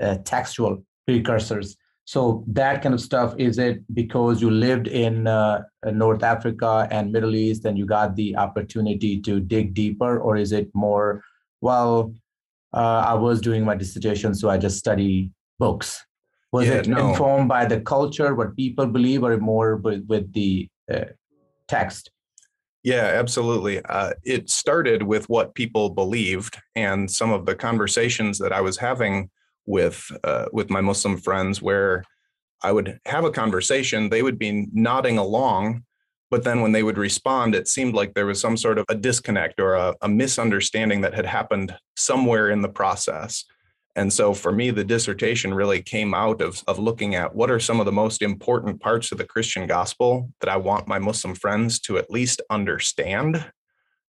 uh, 0.00 0.16
textual 0.24 0.84
precursors. 1.06 1.76
So 2.04 2.44
that 2.48 2.82
kind 2.82 2.94
of 2.94 3.00
stuff 3.00 3.34
is 3.38 3.58
it 3.58 3.80
because 3.94 4.42
you 4.42 4.50
lived 4.50 4.88
in 4.88 5.26
uh, 5.26 5.62
North 5.84 6.22
Africa 6.22 6.88
and 6.90 7.12
Middle 7.12 7.34
East 7.34 7.64
and 7.64 7.78
you 7.78 7.86
got 7.86 8.16
the 8.16 8.36
opportunity 8.36 9.20
to 9.20 9.40
dig 9.40 9.72
deeper, 9.72 10.18
or 10.18 10.36
is 10.36 10.52
it 10.52 10.68
more 10.74 11.22
well? 11.60 12.12
Uh, 12.74 13.04
I 13.06 13.14
was 13.14 13.40
doing 13.40 13.64
my 13.64 13.76
dissertation, 13.76 14.34
so 14.34 14.48
I 14.48 14.58
just 14.58 14.78
study 14.78 15.30
books. 15.58 16.04
Was 16.52 16.66
yeah, 16.66 16.74
it 16.74 16.88
no. 16.88 17.10
informed 17.10 17.48
by 17.48 17.66
the 17.66 17.80
culture, 17.80 18.34
what 18.34 18.56
people 18.56 18.86
believe, 18.86 19.22
or 19.22 19.36
more 19.38 19.76
with, 19.76 20.04
with 20.06 20.32
the 20.32 20.68
uh, 20.92 21.04
text? 21.68 22.10
Yeah, 22.82 23.04
absolutely. 23.04 23.82
Uh, 23.84 24.12
it 24.24 24.50
started 24.50 25.04
with 25.04 25.28
what 25.28 25.54
people 25.54 25.90
believed, 25.90 26.58
and 26.74 27.10
some 27.10 27.30
of 27.30 27.46
the 27.46 27.54
conversations 27.54 28.38
that 28.38 28.52
I 28.52 28.60
was 28.60 28.76
having 28.76 29.30
with 29.66 30.10
uh, 30.24 30.46
with 30.52 30.70
my 30.70 30.80
Muslim 30.80 31.16
friends 31.16 31.62
where 31.62 32.04
I 32.62 32.72
would 32.72 33.00
have 33.06 33.24
a 33.24 33.30
conversation, 33.30 34.08
they 34.08 34.22
would 34.22 34.38
be 34.38 34.68
nodding 34.72 35.18
along, 35.18 35.84
but 36.30 36.44
then 36.44 36.60
when 36.60 36.72
they 36.72 36.82
would 36.82 36.98
respond, 36.98 37.54
it 37.54 37.68
seemed 37.68 37.94
like 37.94 38.14
there 38.14 38.26
was 38.26 38.40
some 38.40 38.56
sort 38.56 38.78
of 38.78 38.86
a 38.88 38.94
disconnect 38.94 39.60
or 39.60 39.74
a, 39.74 39.94
a 40.00 40.08
misunderstanding 40.08 41.00
that 41.00 41.14
had 41.14 41.26
happened 41.26 41.76
somewhere 41.96 42.50
in 42.50 42.62
the 42.62 42.68
process. 42.68 43.44
And 43.96 44.10
so 44.10 44.32
for 44.32 44.52
me, 44.52 44.70
the 44.70 44.84
dissertation 44.84 45.52
really 45.52 45.82
came 45.82 46.14
out 46.14 46.40
of, 46.40 46.62
of 46.66 46.78
looking 46.78 47.14
at 47.14 47.34
what 47.34 47.50
are 47.50 47.60
some 47.60 47.80
of 47.80 47.84
the 47.84 47.92
most 47.92 48.22
important 48.22 48.80
parts 48.80 49.12
of 49.12 49.18
the 49.18 49.26
Christian 49.26 49.66
gospel 49.66 50.30
that 50.40 50.48
I 50.48 50.56
want 50.56 50.88
my 50.88 50.98
Muslim 50.98 51.34
friends 51.34 51.78
to 51.80 51.98
at 51.98 52.10
least 52.10 52.40
understand 52.48 53.44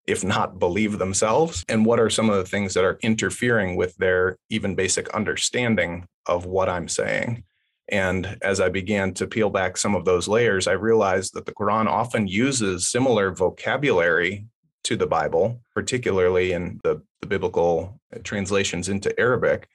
if 0.08 0.24
not 0.24 0.60
believe 0.60 0.98
themselves? 0.98 1.64
And 1.70 1.86
what 1.86 2.00
are 2.00 2.10
some 2.10 2.30
of 2.30 2.36
the 2.36 2.46
things 2.46 2.74
that 2.74 2.84
are 2.84 3.00
interfering 3.02 3.76
with 3.76 3.96
their 3.98 4.38
even 4.50 4.76
basic 4.76 5.10
understanding 5.10 6.06
of 6.26 6.46
what 6.46 6.70
I'm 6.70 6.88
saying? 6.88 7.44
And 7.90 8.38
as 8.42 8.60
I 8.62 8.70
began 8.70 9.14
to 9.16 9.28
peel 9.28 9.50
back 9.50 9.78
some 9.78 9.96
of 9.96 10.06
those 10.06 10.28
layers, 10.28 10.68
I 10.68 10.74
realized 10.74 11.34
that 11.34 11.46
the 11.46 11.54
Quran 11.54 11.88
often 11.88 12.28
uses 12.28 12.88
similar 12.88 13.32
vocabulary 13.32 14.46
to 14.86 14.96
the 14.96 15.08
Bible, 15.08 15.62
particularly 15.74 16.54
in 16.54 16.80
the, 16.84 17.02
the 17.22 17.28
biblical 17.28 18.00
translations 18.24 18.90
into 18.90 19.18
Arabic. 19.20 19.68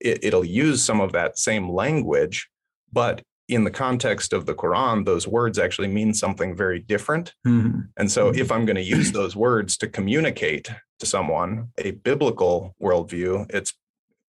It, 0.00 0.24
it'll 0.24 0.44
use 0.44 0.84
some 0.84 1.00
of 1.00 1.12
that 1.12 1.38
same 1.38 1.70
language, 1.70 2.48
but 2.92 3.22
in 3.48 3.64
the 3.64 3.70
context 3.70 4.32
of 4.32 4.46
the 4.46 4.54
Quran, 4.54 5.04
those 5.04 5.26
words 5.26 5.58
actually 5.58 5.88
mean 5.88 6.14
something 6.14 6.56
very 6.56 6.78
different. 6.78 7.34
Mm-hmm. 7.46 7.80
And 7.96 8.10
so, 8.10 8.30
mm-hmm. 8.30 8.40
if 8.40 8.52
I'm 8.52 8.64
going 8.64 8.76
to 8.76 8.82
use 8.82 9.12
those 9.12 9.36
words 9.36 9.76
to 9.78 9.88
communicate 9.88 10.70
to 11.00 11.06
someone 11.06 11.68
a 11.78 11.92
biblical 11.92 12.74
worldview, 12.80 13.50
it's 13.52 13.74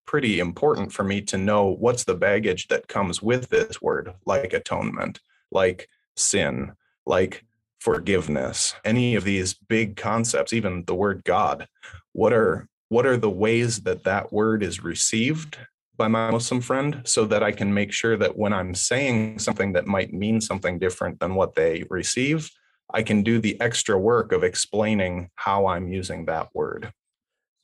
pretty 0.06 0.40
important 0.40 0.92
for 0.92 1.04
me 1.04 1.20
to 1.22 1.38
know 1.38 1.66
what's 1.66 2.04
the 2.04 2.14
baggage 2.14 2.68
that 2.68 2.88
comes 2.88 3.22
with 3.22 3.48
this 3.48 3.80
word, 3.80 4.12
like 4.26 4.52
atonement, 4.52 5.20
like 5.50 5.88
sin, 6.16 6.72
like 7.06 7.44
forgiveness, 7.80 8.74
any 8.84 9.14
of 9.14 9.24
these 9.24 9.54
big 9.54 9.96
concepts, 9.96 10.52
even 10.52 10.84
the 10.86 10.94
word 10.94 11.22
God. 11.24 11.68
What 12.12 12.32
are 12.32 12.68
what 12.88 13.06
are 13.06 13.16
the 13.16 13.30
ways 13.30 13.82
that 13.82 14.04
that 14.04 14.32
word 14.32 14.62
is 14.62 14.84
received 14.84 15.58
by 15.96 16.08
my 16.08 16.30
Muslim 16.30 16.60
friend 16.60 17.02
so 17.04 17.24
that 17.26 17.42
I 17.42 17.52
can 17.52 17.72
make 17.72 17.92
sure 17.92 18.16
that 18.16 18.36
when 18.36 18.52
I'm 18.52 18.74
saying 18.74 19.38
something 19.38 19.72
that 19.74 19.86
might 19.86 20.12
mean 20.12 20.40
something 20.40 20.78
different 20.78 21.20
than 21.20 21.34
what 21.34 21.54
they 21.54 21.84
receive, 21.90 22.50
I 22.92 23.02
can 23.02 23.22
do 23.22 23.38
the 23.38 23.60
extra 23.60 23.98
work 23.98 24.32
of 24.32 24.44
explaining 24.44 25.30
how 25.36 25.66
I'm 25.66 25.88
using 25.88 26.26
that 26.26 26.48
word. 26.54 26.92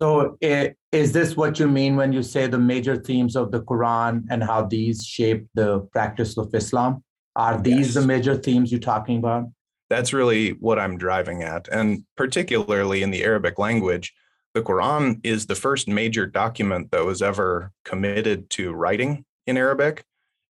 So, 0.01 0.39
is 0.41 1.13
this 1.13 1.37
what 1.37 1.59
you 1.59 1.69
mean 1.69 1.97
when 1.97 2.13
you 2.13 2.23
say 2.23 2.47
the 2.47 2.59
major 2.59 2.97
themes 2.97 3.37
of 3.37 3.51
the 3.51 3.61
Quran 3.61 4.25
and 4.31 4.43
how 4.43 4.65
these 4.65 5.05
shape 5.05 5.47
the 5.55 5.81
practice 5.93 6.39
of 6.39 6.55
Islam? 6.55 7.05
Are 7.37 7.61
these 7.61 7.89
yes. 7.89 7.95
the 7.95 8.07
major 8.07 8.35
themes 8.35 8.73
you're 8.73 8.81
talking 8.81 9.19
about? 9.19 9.45
That's 9.91 10.13
really 10.13 10.51
what 10.53 10.79
I'm 10.79 10.97
driving 10.97 11.43
at. 11.43 11.69
And 11.69 12.05
particularly 12.17 13.03
in 13.03 13.11
the 13.11 13.25
Arabic 13.25 13.59
language, 13.59 14.15
the 14.55 14.63
Quran 14.63 15.21
is 15.23 15.47
the 15.47 15.55
first 15.55 15.89
major 15.89 16.27
document 16.27 16.91
that 16.91 17.05
was 17.05 17.23
ever 17.23 17.73
committed 17.85 18.51
to 18.51 18.73
writing 18.73 19.25
in 19.47 19.57
Arabic. 19.57 20.05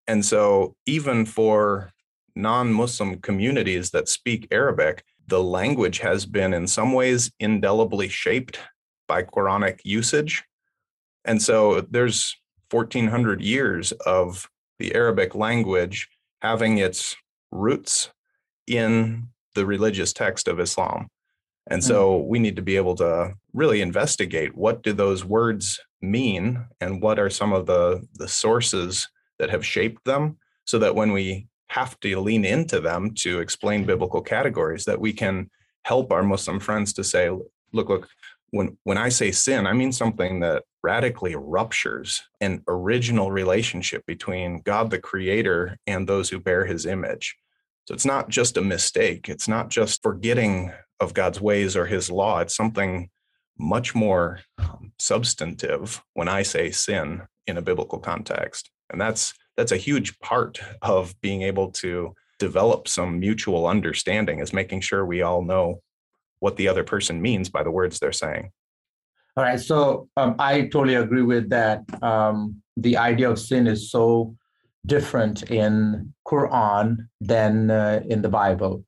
And 0.07 0.25
so, 0.25 0.75
even 0.85 1.25
for 1.25 1.91
non 2.35 2.73
Muslim 2.73 3.19
communities 3.19 3.91
that 3.91 4.09
speak 4.09 4.47
Arabic, 4.51 5.03
the 5.27 5.41
language 5.41 5.99
has 5.99 6.25
been 6.25 6.53
in 6.53 6.67
some 6.67 6.93
ways 6.93 7.31
indelibly 7.39 8.09
shaped 8.09 8.59
by 9.07 9.23
Quranic 9.23 9.79
usage. 9.83 10.43
And 11.23 11.41
so, 11.41 11.81
there's 11.81 12.35
1400 12.71 13.41
years 13.41 13.91
of 13.91 14.49
the 14.79 14.95
Arabic 14.95 15.35
language 15.35 16.09
having 16.41 16.79
its 16.79 17.15
roots 17.51 18.09
in 18.65 19.27
the 19.53 19.65
religious 19.65 20.13
text 20.13 20.47
of 20.47 20.59
Islam. 20.59 21.07
And 21.69 21.81
hmm. 21.81 21.87
so 21.87 22.17
we 22.17 22.39
need 22.39 22.55
to 22.55 22.61
be 22.61 22.75
able 22.75 22.95
to 22.95 23.33
really 23.53 23.81
investigate 23.81 24.55
what 24.55 24.83
do 24.83 24.93
those 24.93 25.23
words 25.23 25.79
mean 26.01 26.65
and 26.79 27.01
what 27.01 27.19
are 27.19 27.29
some 27.29 27.53
of 27.53 27.65
the, 27.65 28.05
the 28.15 28.27
sources 28.27 29.07
that 29.39 29.49
have 29.49 29.65
shaped 29.65 30.03
them 30.05 30.37
so 30.65 30.79
that 30.79 30.95
when 30.95 31.11
we 31.11 31.47
have 31.71 31.97
to 32.01 32.19
lean 32.19 32.43
into 32.43 32.79
them 32.81 33.13
to 33.15 33.39
explain 33.39 33.85
biblical 33.85 34.21
categories 34.21 34.85
that 34.85 34.99
we 34.99 35.13
can 35.13 35.49
help 35.83 36.11
our 36.11 36.21
muslim 36.21 36.59
friends 36.59 36.93
to 36.93 37.03
say 37.03 37.29
look 37.29 37.89
look 37.89 38.09
when 38.49 38.77
when 38.83 38.97
i 38.97 39.07
say 39.07 39.31
sin 39.31 39.65
i 39.65 39.73
mean 39.73 39.91
something 39.91 40.41
that 40.41 40.63
radically 40.83 41.35
ruptures 41.35 42.23
an 42.41 42.61
original 42.67 43.31
relationship 43.31 44.05
between 44.05 44.61
god 44.61 44.89
the 44.89 44.99
creator 44.99 45.77
and 45.87 46.07
those 46.07 46.29
who 46.29 46.39
bear 46.39 46.65
his 46.65 46.85
image 46.85 47.37
so 47.87 47.93
it's 47.93 48.05
not 48.05 48.27
just 48.27 48.57
a 48.57 48.61
mistake 48.61 49.29
it's 49.29 49.47
not 49.47 49.69
just 49.69 50.03
forgetting 50.03 50.71
of 51.01 51.13
god's 51.13 51.41
ways 51.41 51.75
or 51.75 51.85
his 51.85 52.09
law 52.09 52.39
it's 52.39 52.55
something 52.55 53.09
much 53.61 53.93
more 53.93 54.39
um, 54.57 54.91
substantive 54.99 56.01
when 56.13 56.27
I 56.27 56.41
say 56.41 56.71
sin 56.71 57.21
in 57.47 57.57
a 57.57 57.61
biblical 57.61 57.99
context. 57.99 58.69
And 58.89 58.99
that's 58.99 59.33
that's 59.57 59.71
a 59.71 59.77
huge 59.77 60.17
part 60.19 60.59
of 60.81 61.19
being 61.21 61.43
able 61.43 61.71
to 61.71 62.13
develop 62.39 62.87
some 62.87 63.19
mutual 63.19 63.67
understanding 63.67 64.39
is 64.39 64.53
making 64.53 64.81
sure 64.81 65.05
we 65.05 65.21
all 65.21 65.43
know 65.43 65.81
what 66.39 66.55
the 66.55 66.67
other 66.67 66.83
person 66.83 67.21
means 67.21 67.49
by 67.49 67.61
the 67.61 67.69
words 67.69 67.99
they're 67.99 68.11
saying. 68.11 68.51
All 69.37 69.43
right, 69.43 69.59
so 69.59 70.09
um, 70.17 70.35
I 70.39 70.61
totally 70.63 70.95
agree 70.95 71.21
with 71.21 71.49
that. 71.49 71.83
Um, 72.03 72.61
the 72.77 72.97
idea 72.97 73.29
of 73.29 73.39
sin 73.39 73.67
is 73.67 73.91
so 73.91 74.35
different 74.85 75.51
in 75.51 76.13
Quran 76.27 76.97
than 77.21 77.69
uh, 77.69 78.01
in 78.09 78.21
the 78.21 78.29
Bible, 78.29 78.83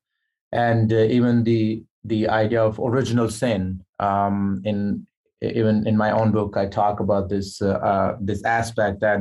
and 0.52 0.92
uh, 0.92 0.96
even 0.96 1.44
the 1.44 1.84
the 2.04 2.28
idea 2.28 2.62
of 2.62 2.78
original 2.78 3.28
sin 3.28 3.82
um, 4.00 4.60
in 4.64 5.06
even 5.42 5.86
in 5.86 5.96
my 5.96 6.10
own 6.10 6.32
book 6.32 6.56
i 6.56 6.66
talk 6.66 7.00
about 7.00 7.28
this 7.28 7.60
uh, 7.60 7.78
uh, 7.90 8.16
this 8.20 8.44
aspect 8.44 9.00
that 9.00 9.20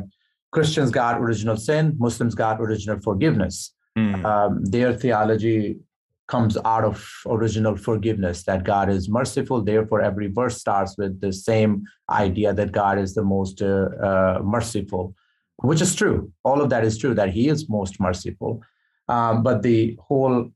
christians 0.51 0.91
got 0.91 1.19
original 1.19 1.57
sin 1.57 1.95
muslims 1.97 2.35
got 2.35 2.61
original 2.61 2.99
forgiveness 3.01 3.73
mm. 3.97 4.23
um, 4.25 4.63
their 4.65 4.93
theology 4.93 5.77
comes 6.27 6.57
out 6.63 6.85
of 6.85 7.05
original 7.27 7.75
forgiveness 7.75 8.43
that 8.43 8.63
god 8.63 8.89
is 8.89 9.09
merciful 9.09 9.61
therefore 9.61 10.01
every 10.01 10.27
verse 10.27 10.57
starts 10.57 10.97
with 10.97 11.19
the 11.19 11.33
same 11.33 11.83
idea 12.09 12.53
that 12.53 12.71
god 12.71 12.97
is 12.97 13.13
the 13.13 13.23
most 13.23 13.61
uh, 13.61 13.89
uh 14.09 14.39
merciful 14.43 15.13
which 15.57 15.81
is 15.81 15.95
true. 15.95 16.31
All 16.43 16.61
of 16.61 16.69
that 16.69 16.83
is 16.83 16.97
true 16.97 17.13
that 17.15 17.29
He 17.29 17.47
is 17.47 17.69
most 17.69 17.99
merciful. 17.99 18.61
Um, 19.07 19.43
but 19.43 19.63
the 19.63 19.97
whole 19.99 20.51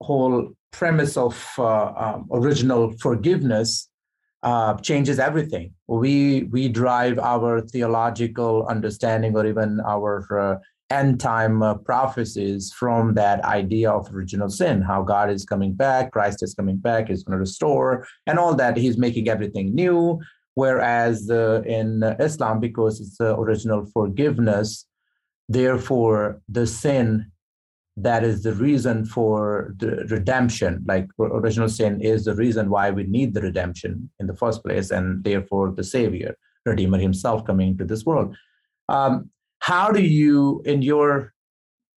whole 0.00 0.52
premise 0.72 1.16
of 1.16 1.54
uh, 1.58 1.92
um, 1.96 2.28
original 2.32 2.92
forgiveness 2.98 3.88
uh, 4.42 4.74
changes 4.78 5.18
everything. 5.18 5.72
We 5.86 6.44
we 6.44 6.68
drive 6.68 7.18
our 7.18 7.60
theological 7.60 8.66
understanding 8.66 9.36
or 9.36 9.46
even 9.46 9.80
our 9.86 10.26
uh, 10.38 10.58
end 10.90 11.20
time 11.20 11.62
uh, 11.62 11.74
prophecies 11.74 12.72
from 12.72 13.14
that 13.14 13.44
idea 13.44 13.90
of 13.90 14.12
original 14.12 14.48
sin, 14.48 14.82
how 14.82 15.02
God 15.02 15.30
is 15.30 15.44
coming 15.44 15.74
back, 15.74 16.10
Christ 16.10 16.42
is 16.42 16.54
coming 16.54 16.76
back, 16.76 17.08
He's 17.08 17.22
going 17.22 17.36
to 17.36 17.40
restore, 17.40 18.06
and 18.26 18.38
all 18.38 18.54
that. 18.56 18.76
He's 18.76 18.98
making 18.98 19.28
everything 19.28 19.74
new. 19.74 20.20
Whereas 20.54 21.30
uh, 21.30 21.62
in 21.64 22.02
Islam, 22.20 22.60
because 22.60 23.00
it's 23.00 23.18
original 23.20 23.86
forgiveness, 23.86 24.86
therefore 25.48 26.42
the 26.46 26.66
sin 26.66 27.31
that 27.96 28.24
is 28.24 28.42
the 28.42 28.54
reason 28.54 29.04
for 29.04 29.74
the 29.76 30.06
redemption. 30.08 30.82
Like 30.86 31.08
original 31.18 31.68
sin 31.68 32.00
is 32.00 32.24
the 32.24 32.34
reason 32.34 32.70
why 32.70 32.90
we 32.90 33.04
need 33.04 33.34
the 33.34 33.42
redemption 33.42 34.10
in 34.18 34.26
the 34.26 34.36
first 34.36 34.62
place, 34.62 34.90
and 34.90 35.22
therefore 35.24 35.72
the 35.72 35.84
Savior, 35.84 36.36
Redeemer 36.64 36.98
Himself, 36.98 37.44
coming 37.44 37.68
into 37.68 37.84
this 37.84 38.04
world. 38.06 38.34
Um, 38.88 39.30
how 39.60 39.90
do 39.90 40.02
you, 40.02 40.62
in 40.64 40.82
your 40.82 41.34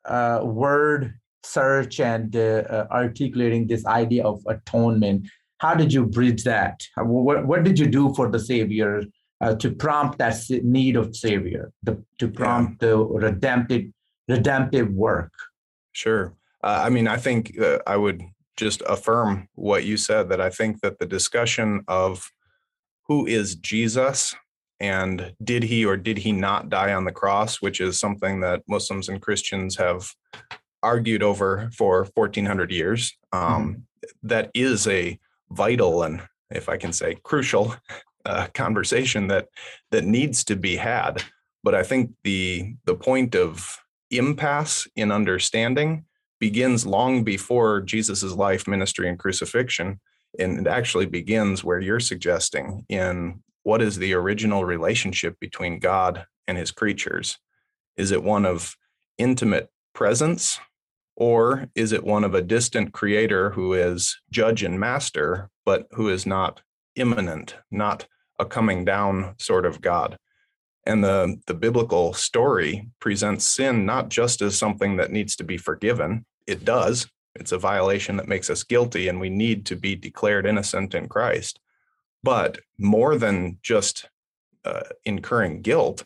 uh, 0.06 0.42
word 0.44 1.14
search 1.44 2.00
and 2.00 2.36
uh, 2.36 2.64
uh, 2.70 2.88
articulating 2.92 3.68
this 3.68 3.86
idea 3.86 4.24
of 4.24 4.42
atonement, 4.48 5.28
how 5.60 5.74
did 5.74 5.94
you 5.94 6.06
bridge 6.06 6.44
that? 6.44 6.82
What, 6.98 7.48
what 7.48 7.64
did 7.64 7.80
you 7.80 7.88
do 7.88 8.14
for 8.14 8.30
the 8.30 8.40
Savior 8.40 9.04
uh, 9.42 9.56
to 9.56 9.72
prompt 9.72 10.18
that 10.18 10.36
need 10.64 10.96
of 10.96 11.16
Savior, 11.16 11.72
the, 11.84 12.04
to 12.20 12.28
prompt 12.28 12.82
yeah. 12.82 12.90
the 12.90 12.98
redemptive 12.98 13.86
redemptive 14.28 14.92
work? 14.92 15.32
Sure. 15.96 16.34
Uh, 16.62 16.84
I 16.86 16.90
mean, 16.90 17.08
I 17.08 17.16
think 17.16 17.58
uh, 17.58 17.80
I 17.88 17.96
would 17.96 18.22
just 18.58 18.82
affirm 18.88 19.48
what 19.56 19.86
you 19.86 19.96
said 19.96 20.30
that 20.30 20.42
I 20.42 20.50
think 20.50 20.82
that 20.82 21.00
the 21.00 21.06
discussion 21.06 21.84
of 21.88 22.30
who 23.08 23.26
is 23.26 23.56
Jesus 23.56 24.36
and 24.82 25.34
did 25.42 25.64
he 25.64 25.86
or 25.86 25.96
did 25.96 26.18
he 26.18 26.34
not 26.34 26.70
die 26.70 26.94
on 26.94 27.06
the 27.06 27.14
cross, 27.14 27.62
which 27.62 27.80
is 27.80 27.98
something 27.98 28.42
that 28.42 28.62
Muslims 28.68 29.08
and 29.08 29.22
Christians 29.22 29.78
have 29.78 30.12
argued 30.84 31.24
over 31.24 31.70
for 31.78 32.08
1400 32.14 32.72
years, 32.72 33.14
um, 33.32 33.42
mm-hmm. 33.42 33.80
that 34.24 34.52
is 34.54 34.88
a 34.88 35.18
vital 35.52 36.04
and, 36.04 36.22
if 36.52 36.68
I 36.68 36.76
can 36.76 36.92
say, 36.92 37.16
crucial 37.24 37.74
uh, 38.26 38.48
conversation 38.54 39.28
that 39.28 39.48
that 39.92 40.04
needs 40.04 40.44
to 40.46 40.58
be 40.58 40.76
had. 40.76 41.24
But 41.64 41.74
I 41.74 41.84
think 41.84 42.12
the 42.26 42.76
the 42.84 42.96
point 42.96 43.34
of 43.34 43.78
impasse 44.18 44.88
in 44.96 45.12
understanding 45.12 46.06
begins 46.40 46.86
long 46.86 47.24
before 47.24 47.82
Jesus's 47.82 48.34
life, 48.34 48.68
ministry, 48.68 49.10
and 49.10 49.18
crucifixion. 49.18 50.00
And 50.38 50.60
it 50.60 50.70
actually 50.70 51.06
begins 51.06 51.64
where 51.64 51.80
you're 51.80 52.00
suggesting 52.00 52.86
in 52.90 53.42
what 53.64 53.82
is 53.82 53.98
the 53.98 54.14
original 54.14 54.66
relationship 54.66 55.40
between 55.40 55.80
God 55.80 56.26
and 56.48 56.58
his 56.58 56.72
creatures? 56.72 57.38
Is 57.98 58.12
it 58.12 58.24
one 58.24 58.46
of 58.46 58.76
intimate 59.18 59.70
presence, 59.94 60.60
or 61.16 61.68
is 61.74 61.92
it 61.92 62.04
one 62.04 62.24
of 62.24 62.36
a 62.36 62.42
distant 62.42 62.92
creator 62.92 63.52
who 63.52 63.74
is 63.74 64.20
judge 64.30 64.62
and 64.62 64.80
master, 64.80 65.50
but 65.66 65.88
who 65.92 66.10
is 66.10 66.26
not 66.26 66.62
immanent, 66.96 67.56
not 67.72 68.06
a 68.38 68.46
coming 68.46 68.86
down 68.86 69.34
sort 69.40 69.66
of 69.66 69.82
God? 69.82 70.18
And 70.86 71.04
the, 71.04 71.42
the 71.48 71.54
biblical 71.54 72.14
story 72.14 72.88
presents 73.00 73.46
sin 73.46 73.86
not 73.86 74.10
just 74.10 74.42
as 74.42 74.58
something 74.58 74.98
that 74.98 75.12
needs 75.12 75.36
to 75.38 75.44
be 75.44 75.58
forgiven, 75.58 76.26
it 76.46 76.64
does. 76.64 77.08
It's 77.36 77.52
a 77.52 77.58
violation 77.58 78.18
that 78.18 78.28
makes 78.28 78.50
us 78.50 78.64
guilty, 78.64 79.08
and 79.08 79.20
we 79.20 79.30
need 79.30 79.66
to 79.68 79.76
be 79.76 79.96
declared 79.96 80.46
innocent 80.46 80.94
in 80.94 81.10
Christ. 81.10 81.60
But 82.24 82.60
more 82.78 83.18
than 83.18 83.58
just 83.62 84.10
uh, 84.64 84.84
incurring 85.04 85.62
guilt, 85.62 86.06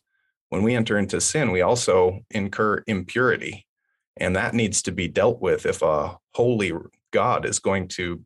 when 0.50 0.64
we 0.64 0.76
enter 0.76 0.98
into 0.98 1.22
sin, 1.22 1.52
we 1.52 1.62
also 1.62 2.22
incur 2.32 2.84
impurity. 2.88 3.68
And 4.18 4.36
that 4.36 4.54
needs 4.54 4.82
to 4.84 4.92
be 4.92 5.08
dealt 5.08 5.42
with 5.42 5.66
if 5.66 5.82
a 5.82 6.18
holy 6.34 6.74
God 7.12 7.46
is 7.46 7.60
going 7.60 7.88
to 7.90 8.24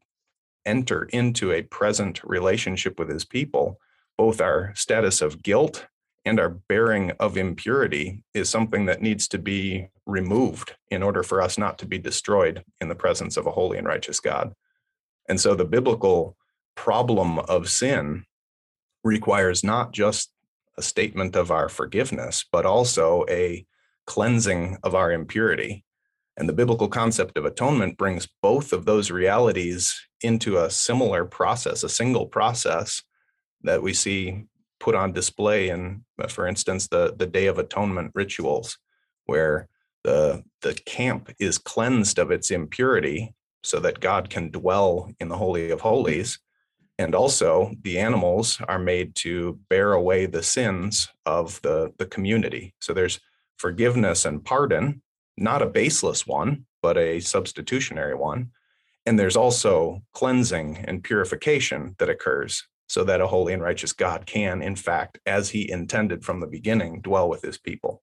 enter 0.66 1.04
into 1.06 1.52
a 1.52 1.64
present 1.64 2.22
relationship 2.24 2.98
with 2.98 3.10
his 3.10 3.26
people. 3.26 3.80
Both 4.18 4.40
our 4.40 4.74
status 4.76 5.22
of 5.22 5.44
guilt 5.44 5.88
and 6.26 6.40
our 6.40 6.50
bearing 6.50 7.12
of 7.20 7.38
impurity 7.38 8.24
is 8.34 8.50
something 8.50 8.86
that 8.86 9.02
needs 9.02 9.28
to 9.30 9.38
be 9.38 9.90
removed 10.06 10.76
in 10.90 11.04
order 11.04 11.24
for 11.24 11.42
us 11.42 11.58
not 11.58 11.78
to 11.80 11.86
be 11.86 11.98
destroyed 11.98 12.64
in 12.80 12.90
the 12.90 12.96
presence 12.96 13.38
of 13.38 13.46
a 13.46 13.52
holy 13.52 13.78
and 13.78 13.88
righteous 13.88 14.20
God. 14.20 14.54
And 15.28 15.40
so 15.40 15.56
the 15.56 15.66
biblical 15.66 16.38
problem 16.76 17.40
of 17.40 17.70
sin 17.70 18.26
requires 19.04 19.64
not 19.64 19.92
just 19.92 20.32
a 20.78 20.82
statement 20.82 21.36
of 21.36 21.52
our 21.52 21.70
forgiveness, 21.70 22.46
but 22.52 22.66
also 22.66 23.26
a 23.30 23.66
cleansing 24.06 24.78
of 24.84 24.96
our 24.96 25.12
impurity. 25.12 25.84
And 26.36 26.50
the 26.50 26.54
biblical 26.54 26.88
concept 26.88 27.38
of 27.38 27.46
atonement 27.46 27.98
brings 27.98 28.28
both 28.42 28.74
of 28.74 28.86
those 28.86 29.12
realities 29.12 29.94
into 30.22 30.58
a 30.58 30.70
similar 30.70 31.26
process, 31.26 31.84
a 31.84 31.90
single 31.90 32.26
process 32.26 33.04
that 33.62 33.84
we 33.84 33.94
see 33.94 34.46
put 34.84 34.96
on 34.96 35.14
display 35.14 35.70
in, 35.70 36.04
uh, 36.22 36.28
for 36.28 36.46
instance, 36.46 36.88
the, 36.90 37.16
the 37.18 37.26
Day 37.26 37.48
of 37.48 37.58
Atonement 37.58 38.12
rituals, 38.14 38.78
where 39.28 39.70
the, 40.04 40.44
the 40.62 40.74
camp 40.86 41.34
is 41.40 41.58
cleansed 41.58 42.20
of 42.20 42.32
its 42.32 42.52
impurity 42.52 43.34
so 43.64 43.80
that 43.80 44.02
God 44.02 44.30
can 44.30 44.52
dwell 44.52 45.10
in 45.22 45.30
the 45.30 45.38
Holy 45.38 45.72
of 45.72 45.80
Holies. 45.80 46.38
And 47.00 47.16
also, 47.16 47.72
the 47.82 47.98
animals 47.98 48.60
are 48.68 48.78
made 48.78 49.16
to 49.16 49.58
bear 49.70 49.94
away 49.94 50.26
the 50.26 50.44
sins 50.44 51.08
of 51.26 51.62
the, 51.62 51.94
the 51.98 52.06
community. 52.06 52.74
So 52.82 52.94
there's 52.94 53.22
forgiveness 53.58 54.26
and 54.26 54.44
pardon, 54.44 55.02
not 55.38 55.62
a 55.62 55.66
baseless 55.66 56.28
one, 56.28 56.66
but 56.82 56.98
a 56.98 57.22
substitutionary 57.22 58.16
one. 58.16 58.52
And 59.06 59.18
there's 59.18 59.38
also 59.38 60.04
cleansing 60.14 60.84
and 60.86 61.04
purification 61.04 61.96
that 62.00 62.10
occurs 62.10 62.68
so 62.88 63.04
that 63.04 63.22
a 63.22 63.28
holy 63.28 63.54
and 63.54 63.64
righteous 63.64 63.94
God 63.94 64.26
can, 64.26 64.62
in 64.62 64.76
fact, 64.76 65.20
as 65.26 65.50
he 65.50 65.70
intended 65.70 66.24
from 66.24 66.40
the 66.40 66.48
beginning, 66.48 67.02
dwell 67.02 67.30
with 67.30 67.42
his 67.42 67.58
people. 67.58 68.02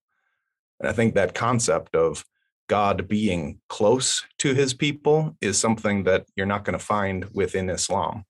And 0.81 0.89
I 0.89 0.93
think 0.93 1.15
that 1.15 1.35
concept 1.35 1.95
of 1.95 2.25
God 2.69 3.09
being 3.09 3.59
close 3.69 4.25
to 4.39 4.55
his 4.55 4.75
people 4.75 5.37
is 5.41 5.59
something 5.59 6.05
that 6.05 6.27
you're 6.37 6.47
not 6.47 6.65
going 6.65 6.79
to 6.79 6.85
find 6.85 7.27
within 7.33 7.69
Islam. 7.69 8.25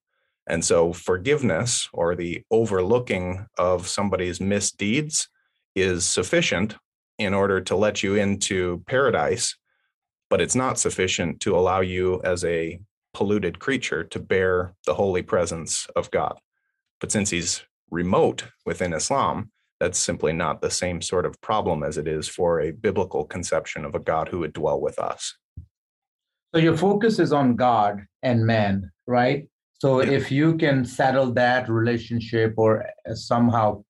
And 0.47 0.65
so 0.65 0.93
forgiveness 0.93 1.89
or 1.93 2.17
the 2.17 2.43
overlooking 2.51 3.47
of 3.59 3.87
somebody's 3.87 4.41
misdeeds 4.41 5.29
is 5.77 6.05
sufficient 6.05 6.77
in 7.19 7.35
order 7.35 7.61
to 7.61 7.77
let 7.77 8.03
you 8.03 8.17
into 8.17 8.83
paradise, 8.87 9.57
but 10.31 10.41
it's 10.41 10.57
not 10.57 10.79
sufficient 10.79 11.41
to 11.41 11.57
allow 11.57 11.81
you 11.81 12.21
as 12.25 12.45
a 12.45 12.81
polluted 13.13 13.59
creature 13.59 14.05
to 14.05 14.19
bear 14.19 14.75
the 14.87 14.95
holy 14.95 15.23
presence 15.23 15.87
of 15.97 16.11
God. 16.11 16.39
But 17.01 17.13
since 17.13 17.31
he's 17.31 17.63
remote 17.91 18.45
within 18.65 18.93
Islam, 18.93 19.51
that's 19.81 19.99
simply 19.99 20.33
not 20.33 20.61
the 20.61 20.71
same 20.71 21.01
sort 21.01 21.25
of 21.25 21.41
problem 21.41 21.83
as 21.83 21.97
it 21.97 22.07
is 22.07 22.29
for 22.29 22.61
a 22.61 22.71
biblical 22.71 23.25
conception 23.25 23.85
of 23.85 23.95
a 23.95 23.99
God 23.99 24.29
who 24.29 24.41
would 24.41 24.53
dwell 24.53 24.81
with 24.81 24.99
us. 24.99 25.37
So 26.55 26.61
your 26.61 26.77
focus 26.77 27.19
is 27.19 27.33
on 27.33 27.57
God 27.57 28.05
and 28.23 28.45
man, 28.45 28.91
right? 29.07 29.49
So 29.81 30.03
yeah. 30.03 30.11
if 30.11 30.31
you 30.31 30.57
can 30.57 30.85
settle 30.85 31.33
that 31.33 31.69
relationship 31.69 32.55
or 32.59 32.85
somehow 33.15 33.83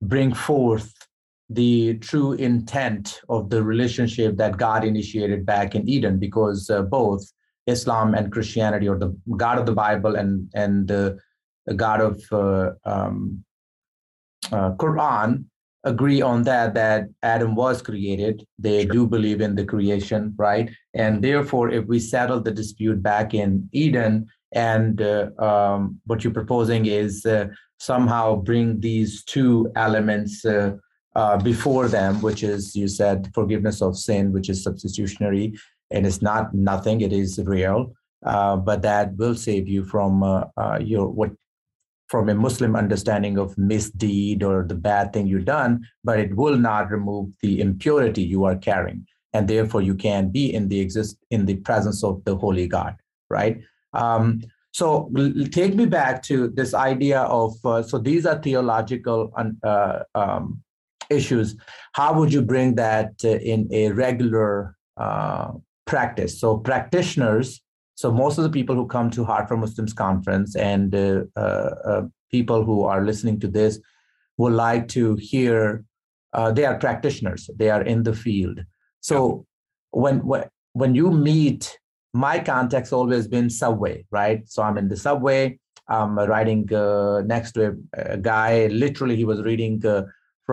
bring 0.00 0.32
forth 0.32 0.94
the 1.50 1.94
true 1.98 2.34
intent 2.34 3.20
of 3.28 3.50
the 3.50 3.62
relationship 3.62 4.36
that 4.36 4.58
God 4.58 4.84
initiated 4.84 5.44
back 5.44 5.74
in 5.74 5.88
Eden, 5.88 6.18
because 6.18 6.70
uh, 6.70 6.82
both 6.82 7.26
Islam 7.74 8.14
and 8.14 8.32
Christianity, 8.32 8.88
or 8.88 8.98
the 8.98 9.10
God 9.36 9.58
of 9.58 9.66
the 9.66 9.76
Bible 9.86 10.16
and 10.16 10.32
and 10.54 10.88
the, 10.88 11.18
the 11.66 11.74
God 11.74 12.00
of 12.00 12.14
uh, 12.32 12.70
um, 12.84 13.44
uh, 14.50 14.70
Quran, 14.82 15.44
agree 15.84 16.20
on 16.22 16.42
that 16.44 16.74
that 16.74 17.08
Adam 17.22 17.54
was 17.54 17.82
created. 17.82 18.46
They 18.58 18.82
sure. 18.82 18.92
do 18.92 19.06
believe 19.06 19.40
in 19.40 19.54
the 19.54 19.64
creation, 19.64 20.34
right? 20.36 20.70
And 20.94 21.22
therefore, 21.22 21.70
if 21.70 21.84
we 21.86 21.98
settle 22.00 22.40
the 22.40 22.50
dispute 22.50 23.02
back 23.02 23.34
in 23.34 23.68
Eden, 23.72 24.26
and 24.52 25.00
uh, 25.02 25.28
um, 25.38 26.00
what 26.06 26.24
you're 26.24 26.32
proposing 26.32 26.86
is 26.86 27.26
uh, 27.26 27.48
somehow 27.78 28.36
bring 28.36 28.80
these 28.80 29.24
two 29.24 29.70
elements 29.76 30.44
uh, 30.44 30.72
uh, 31.14 31.36
before 31.38 31.88
them, 31.88 32.20
which 32.22 32.42
is 32.42 32.74
you 32.74 32.88
said 32.88 33.30
forgiveness 33.34 33.82
of 33.82 33.96
sin, 33.96 34.32
which 34.32 34.48
is 34.48 34.62
substitutionary, 34.62 35.54
and 35.90 36.06
it's 36.06 36.22
not 36.22 36.54
nothing; 36.54 37.00
it 37.00 37.12
is 37.12 37.40
real. 37.44 37.92
Uh, 38.24 38.56
but 38.56 38.82
that 38.82 39.14
will 39.16 39.34
save 39.34 39.68
you 39.68 39.84
from 39.84 40.22
uh, 40.22 40.44
uh, 40.56 40.78
your 40.82 41.08
what 41.08 41.30
from 42.08 42.28
a 42.28 42.34
Muslim 42.34 42.74
understanding 42.74 43.38
of 43.38 43.56
misdeed 43.58 44.42
or 44.42 44.64
the 44.64 44.74
bad 44.74 45.12
thing 45.12 45.26
you've 45.26 45.44
done, 45.44 45.86
but 46.02 46.18
it 46.18 46.34
will 46.34 46.56
not 46.56 46.90
remove 46.90 47.30
the 47.42 47.60
impurity 47.60 48.22
you 48.22 48.44
are 48.44 48.56
carrying. 48.56 49.06
And 49.34 49.46
therefore 49.46 49.82
you 49.82 49.94
can 49.94 50.30
be 50.30 50.52
in 50.54 50.68
the 50.68 50.80
exist 50.80 51.18
in 51.30 51.44
the 51.44 51.56
presence 51.56 52.02
of 52.02 52.24
the 52.24 52.34
holy 52.34 52.66
God, 52.66 52.96
right? 53.28 53.60
Um, 53.92 54.40
so 54.72 55.10
take 55.50 55.74
me 55.74 55.86
back 55.86 56.22
to 56.24 56.48
this 56.48 56.72
idea 56.72 57.20
of 57.22 57.54
uh, 57.64 57.82
so 57.82 57.98
these 57.98 58.24
are 58.26 58.40
theological 58.40 59.32
uh, 59.62 59.98
um, 60.14 60.62
issues. 61.10 61.56
How 61.92 62.14
would 62.14 62.32
you 62.32 62.42
bring 62.42 62.74
that 62.76 63.12
uh, 63.24 63.28
in 63.28 63.68
a 63.72 63.90
regular 63.90 64.76
uh, 64.96 65.52
practice? 65.88 66.40
So 66.40 66.58
practitioners 66.58 67.60
so 67.98 68.12
most 68.12 68.38
of 68.38 68.44
the 68.44 68.50
people 68.50 68.76
who 68.76 68.86
come 68.86 69.10
to 69.10 69.24
Heart 69.24 69.48
for 69.48 69.56
Muslims 69.56 69.92
conference 69.92 70.54
and 70.54 70.94
uh, 70.94 71.22
uh, 71.36 71.70
uh, 71.84 72.02
people 72.30 72.62
who 72.62 72.84
are 72.84 73.04
listening 73.04 73.40
to 73.40 73.48
this 73.48 73.80
would 74.36 74.52
like 74.52 74.86
to 74.90 75.16
hear. 75.16 75.84
Uh, 76.32 76.52
they 76.52 76.64
are 76.64 76.78
practitioners. 76.78 77.50
They 77.56 77.70
are 77.70 77.82
in 77.82 78.04
the 78.04 78.14
field. 78.14 78.60
So 79.00 79.46
when 79.90 80.24
when 80.24 80.44
when 80.74 80.94
you 80.94 81.10
meet, 81.10 81.76
my 82.14 82.38
context 82.38 82.92
always 82.92 83.26
been 83.26 83.50
subway, 83.50 84.04
right? 84.12 84.48
So 84.48 84.62
I'm 84.62 84.78
in 84.78 84.86
the 84.86 84.96
subway. 84.96 85.58
I'm 85.88 86.16
riding 86.20 86.72
uh, 86.72 87.22
next 87.22 87.50
to 87.52 87.60
a, 87.96 88.12
a, 88.12 88.16
guy. 88.16 88.68
Literally, 88.68 89.16
he 89.16 89.24
was 89.24 89.42
reading 89.42 89.84
uh, 89.84 90.04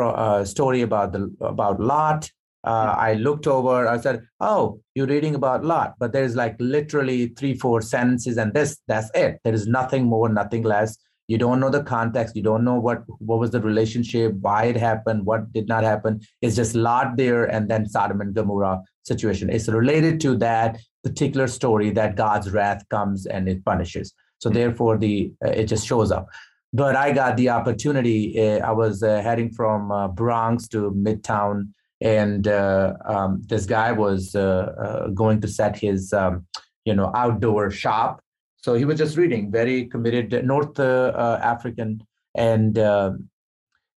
a 0.01 0.47
story 0.47 0.81
about 0.81 1.11
the 1.11 1.31
about 1.41 1.79
Lot 1.79 2.31
uh, 2.65 2.95
I 2.97 3.13
looked 3.13 3.47
over, 3.47 3.87
I 3.87 3.97
said, 3.97 4.25
Oh, 4.39 4.81
you're 4.95 5.07
reading 5.07 5.35
about 5.35 5.63
Lot, 5.63 5.93
but 5.99 6.11
there's 6.11 6.35
like 6.35 6.55
literally 6.59 7.27
three, 7.27 7.53
four 7.53 7.81
sentences, 7.81 8.37
and 8.37 8.53
this, 8.53 8.79
that's 8.87 9.09
it. 9.13 9.39
There 9.43 9.53
is 9.53 9.67
nothing 9.67 10.05
more, 10.05 10.27
nothing 10.29 10.63
less. 10.63 10.97
You 11.27 11.37
don't 11.37 11.59
know 11.59 11.69
the 11.69 11.83
context, 11.83 12.35
you 12.35 12.43
don't 12.43 12.63
know 12.63 12.79
what 12.79 13.03
what 13.19 13.39
was 13.39 13.51
the 13.51 13.61
relationship, 13.61 14.33
why 14.41 14.65
it 14.65 14.77
happened, 14.77 15.25
what 15.25 15.51
did 15.53 15.67
not 15.67 15.83
happen. 15.83 16.21
It's 16.41 16.55
just 16.55 16.75
Lot 16.75 17.17
there 17.17 17.45
and 17.45 17.69
then 17.69 17.87
Sodom 17.87 18.21
and 18.21 18.33
Gomorrah 18.33 18.81
situation. 19.03 19.49
It's 19.49 19.67
related 19.67 20.19
to 20.21 20.35
that 20.37 20.79
particular 21.03 21.47
story 21.47 21.91
that 21.91 22.15
God's 22.15 22.51
wrath 22.51 22.83
comes 22.89 23.25
and 23.25 23.47
it 23.47 23.63
punishes. 23.65 24.13
So 24.39 24.49
mm-hmm. 24.49 24.57
therefore, 24.57 24.97
the 24.97 25.31
uh, 25.43 25.49
it 25.49 25.65
just 25.65 25.87
shows 25.87 26.11
up 26.11 26.27
but 26.73 26.97
I 26.97 27.13
got 27.13 27.37
the 27.37 27.49
opportunity. 27.49 28.37
Uh, 28.37 28.59
I 28.59 28.71
was 28.71 29.01
uh, 29.01 29.21
heading 29.21 29.49
from 29.49 29.93
uh, 29.93 30.09
Bronx 30.09 30.67
to 30.69 30.91
Midtown 30.91 31.69
and 32.01 32.47
uh, 32.47 32.93
um, 33.05 33.41
this 33.47 33.65
guy 33.65 33.91
was 33.91 34.35
uh, 34.35 34.73
uh, 34.79 35.07
going 35.09 35.41
to 35.41 35.47
set 35.47 35.77
his 35.77 36.13
um, 36.13 36.45
you 36.83 36.93
know 36.93 37.11
outdoor 37.15 37.71
shop. 37.71 38.21
So 38.57 38.73
he 38.73 38.85
was 38.85 38.97
just 38.97 39.17
reading 39.17 39.51
very 39.51 39.85
committed 39.85 40.45
north 40.45 40.79
african. 40.79 42.03
And 42.33 42.77
um, 42.79 43.29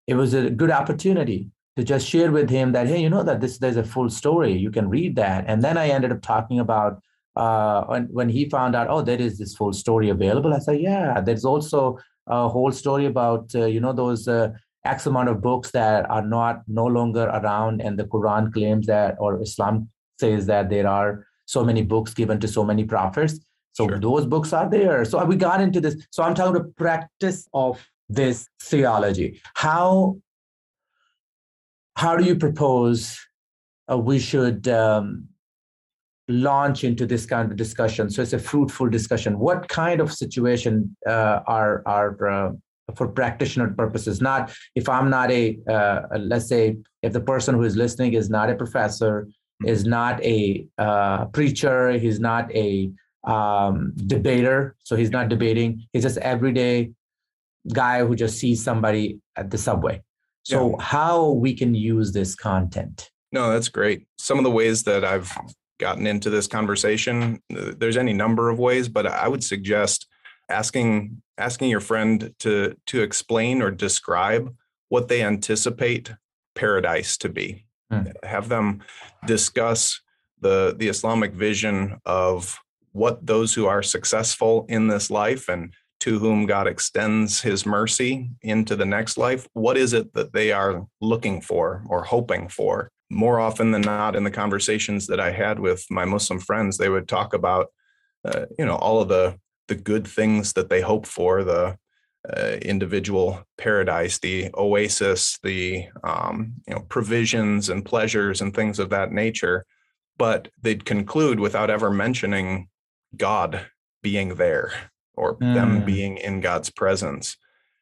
it 0.06 0.14
was 0.14 0.34
a 0.34 0.50
good 0.50 0.70
opportunity 0.70 1.50
to 1.76 1.82
just 1.84 2.06
share 2.06 2.30
with 2.30 2.50
him 2.50 2.72
that 2.72 2.86
hey 2.86 3.00
you 3.00 3.10
know 3.10 3.22
that 3.22 3.40
this 3.40 3.58
there's 3.58 3.76
a 3.76 3.84
full 3.84 4.10
story. 4.10 4.52
You 4.52 4.70
can 4.70 4.88
read 4.88 5.16
that. 5.16 5.44
And 5.48 5.62
then 5.62 5.76
i 5.76 5.88
ended 5.88 6.12
up 6.12 6.22
talking 6.22 6.60
about 6.60 7.02
uh, 7.36 7.84
when, 7.84 8.04
when 8.06 8.28
he 8.28 8.48
found 8.48 8.74
out 8.76 8.88
oh 8.88 9.02
there 9.02 9.20
is 9.20 9.38
this 9.38 9.54
full 9.56 9.72
story 9.72 10.08
available. 10.08 10.54
I 10.54 10.60
said 10.60 10.80
yeah 10.80 11.20
there's 11.20 11.44
also 11.44 11.98
a 12.26 12.48
whole 12.48 12.70
story 12.72 13.06
about 13.06 13.54
uh, 13.54 13.66
you 13.66 13.80
know 13.80 13.92
those 13.92 14.28
uh, 14.28 14.50
X 14.88 15.06
amount 15.06 15.28
of 15.28 15.40
books 15.40 15.70
that 15.72 16.08
are 16.10 16.22
not 16.22 16.62
no 16.66 16.86
longer 16.86 17.24
around, 17.24 17.80
and 17.80 17.98
the 17.98 18.04
Quran 18.04 18.52
claims 18.52 18.86
that, 18.86 19.16
or 19.18 19.40
Islam 19.42 19.88
says 20.18 20.46
that 20.46 20.70
there 20.70 20.88
are 20.88 21.26
so 21.46 21.64
many 21.64 21.82
books 21.82 22.14
given 22.14 22.40
to 22.40 22.48
so 22.48 22.64
many 22.64 22.84
prophets. 22.84 23.38
So 23.72 23.86
sure. 23.86 24.00
those 24.00 24.26
books 24.26 24.52
are 24.52 24.68
there. 24.68 25.04
So 25.04 25.24
we 25.24 25.36
got 25.36 25.60
into 25.60 25.80
this. 25.80 25.94
So 26.10 26.22
I'm 26.22 26.34
talking 26.34 26.56
about 26.56 26.74
practice 26.76 27.48
of 27.54 27.84
this 28.08 28.48
theology. 28.60 29.40
How 29.54 30.16
how 31.96 32.16
do 32.16 32.24
you 32.24 32.36
propose 32.36 33.18
uh, 33.90 33.98
we 33.98 34.18
should 34.18 34.68
um, 34.68 35.28
launch 36.28 36.84
into 36.84 37.06
this 37.06 37.26
kind 37.26 37.50
of 37.50 37.56
discussion? 37.56 38.10
So 38.10 38.22
it's 38.22 38.32
a 38.32 38.38
fruitful 38.38 38.88
discussion. 38.88 39.38
What 39.38 39.68
kind 39.68 40.00
of 40.00 40.12
situation 40.12 40.96
uh, 41.06 41.40
are 41.46 41.82
are 41.86 42.28
uh, 42.28 42.50
for 42.96 43.08
practitioner 43.08 43.68
purposes. 43.68 44.20
Not 44.20 44.52
if 44.74 44.88
i'm 44.88 45.10
not 45.10 45.30
a 45.30 45.58
uh, 45.68 46.18
let's 46.18 46.48
say 46.48 46.76
if 47.02 47.12
the 47.12 47.20
person 47.20 47.54
who 47.54 47.62
is 47.62 47.76
listening 47.76 48.14
is 48.14 48.30
not 48.30 48.50
a 48.50 48.54
professor 48.54 49.22
mm-hmm. 49.22 49.68
is 49.68 49.84
not 49.84 50.22
a 50.22 50.66
uh, 50.78 51.26
preacher 51.26 51.92
he's 51.92 52.20
not 52.20 52.50
a 52.54 52.90
um, 53.24 53.92
debater 54.06 54.76
so 54.84 54.96
he's 54.96 55.10
not 55.10 55.28
debating. 55.28 55.86
He's 55.92 56.04
just 56.04 56.18
everyday 56.18 56.92
guy 57.72 58.04
who 58.04 58.14
just 58.16 58.38
sees 58.38 58.62
somebody 58.62 59.18
at 59.36 59.50
the 59.50 59.58
subway. 59.58 60.02
So 60.44 60.70
yeah. 60.70 60.76
how 60.82 61.30
we 61.32 61.52
can 61.52 61.74
use 61.74 62.12
this 62.12 62.34
content? 62.34 63.10
No 63.32 63.52
that's 63.52 63.68
great. 63.68 64.06
Some 64.18 64.38
of 64.38 64.44
the 64.44 64.50
ways 64.50 64.82
that 64.84 65.04
i've 65.04 65.36
gotten 65.78 66.06
into 66.08 66.28
this 66.28 66.48
conversation 66.48 67.40
there's 67.50 67.96
any 67.96 68.12
number 68.12 68.50
of 68.50 68.58
ways 68.58 68.88
but 68.88 69.06
i 69.06 69.28
would 69.28 69.44
suggest 69.44 70.07
asking 70.48 71.22
asking 71.36 71.70
your 71.70 71.80
friend 71.80 72.34
to 72.40 72.76
to 72.86 73.02
explain 73.02 73.62
or 73.62 73.70
describe 73.70 74.54
what 74.88 75.08
they 75.08 75.22
anticipate 75.22 76.12
paradise 76.54 77.16
to 77.18 77.28
be. 77.28 77.64
Mm. 77.92 78.12
Have 78.24 78.48
them 78.48 78.82
discuss 79.26 80.00
the 80.40 80.74
the 80.76 80.88
Islamic 80.88 81.32
vision 81.32 82.00
of 82.04 82.58
what 82.92 83.24
those 83.26 83.54
who 83.54 83.66
are 83.66 83.82
successful 83.82 84.66
in 84.68 84.88
this 84.88 85.10
life 85.10 85.48
and 85.48 85.72
to 86.00 86.18
whom 86.18 86.46
God 86.46 86.66
extends 86.66 87.40
his 87.40 87.66
mercy 87.66 88.30
into 88.42 88.76
the 88.76 88.84
next 88.84 89.18
life, 89.18 89.48
what 89.54 89.76
is 89.76 89.92
it 89.92 90.14
that 90.14 90.32
they 90.32 90.52
are 90.52 90.86
looking 91.00 91.40
for 91.40 91.84
or 91.88 92.04
hoping 92.04 92.48
for? 92.48 92.90
More 93.10 93.40
often 93.40 93.72
than 93.72 93.82
not, 93.82 94.14
in 94.14 94.24
the 94.24 94.30
conversations 94.30 95.06
that 95.08 95.18
I 95.18 95.32
had 95.32 95.58
with 95.58 95.84
my 95.90 96.04
Muslim 96.04 96.38
friends, 96.38 96.76
they 96.76 96.88
would 96.88 97.08
talk 97.08 97.34
about, 97.34 97.68
uh, 98.24 98.46
you 98.58 98.64
know, 98.64 98.76
all 98.76 99.00
of 99.00 99.08
the 99.08 99.38
the 99.68 99.74
good 99.74 100.06
things 100.06 100.54
that 100.54 100.68
they 100.68 100.80
hope 100.80 101.06
for 101.06 101.44
the 101.44 101.78
uh, 102.28 102.56
individual 102.62 103.42
paradise 103.56 104.18
the 104.18 104.50
oasis 104.54 105.38
the 105.42 105.86
um, 106.02 106.52
you 106.66 106.74
know 106.74 106.80
provisions 106.88 107.68
and 107.68 107.84
pleasures 107.84 108.40
and 108.40 108.54
things 108.54 108.78
of 108.78 108.90
that 108.90 109.12
nature. 109.12 109.64
But 110.18 110.48
they'd 110.60 110.84
conclude 110.84 111.38
without 111.38 111.70
ever 111.70 111.90
mentioning 111.90 112.68
god 113.16 113.66
being 114.02 114.34
there 114.34 114.72
or 115.14 115.36
mm. 115.36 115.54
them 115.54 115.84
being 115.84 116.16
in 116.16 116.40
god's 116.40 116.70
presence. 116.70 117.36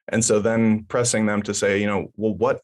And 0.08 0.24
so 0.24 0.38
then 0.38 0.84
pressing 0.84 1.26
them 1.26 1.42
to 1.42 1.54
say 1.54 1.80
you 1.80 1.86
know 1.86 2.12
well 2.16 2.34
what 2.34 2.60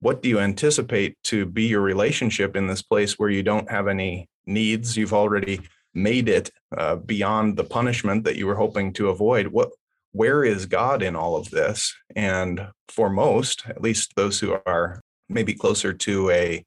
what 0.00 0.20
do 0.20 0.28
you 0.28 0.40
anticipate 0.40 1.16
to 1.24 1.46
be 1.46 1.64
your 1.64 1.80
relationship 1.80 2.56
in 2.56 2.66
this 2.66 2.82
place 2.82 3.18
where 3.18 3.30
you 3.30 3.44
don't 3.44 3.70
have 3.70 3.86
any 3.86 4.28
needs? 4.46 4.96
You've 4.96 5.12
already 5.12 5.60
made 5.94 6.28
it 6.28 6.50
uh, 6.76 6.96
beyond 6.96 7.56
the 7.56 7.64
punishment 7.64 8.24
that 8.24 8.36
you 8.36 8.46
were 8.46 8.56
hoping 8.56 8.92
to 8.94 9.08
avoid 9.08 9.48
what 9.48 9.70
where 10.12 10.44
is 10.44 10.66
god 10.66 11.02
in 11.02 11.16
all 11.16 11.36
of 11.36 11.50
this? 11.50 11.94
And 12.14 12.68
for 12.88 13.08
most 13.08 13.66
at 13.66 13.80
least 13.80 14.12
those 14.14 14.38
who 14.38 14.52
are 14.66 15.00
maybe 15.28 15.54
closer 15.54 15.92
to 15.92 16.30
a 16.30 16.64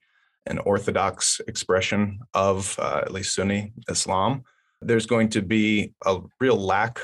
an 0.48 0.60
orthodox 0.60 1.42
expression 1.48 2.20
of 2.34 2.78
uh, 2.80 3.02
at 3.04 3.12
least 3.12 3.34
sunni 3.34 3.74
islam 3.90 4.44
there's 4.82 5.08
going 5.08 5.30
to 5.30 5.42
be 5.42 5.94
a 6.06 6.20
real 6.40 6.56
lack 6.56 7.00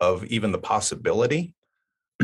of 0.00 0.24
even 0.24 0.50
the 0.50 0.58
possibility 0.58 1.54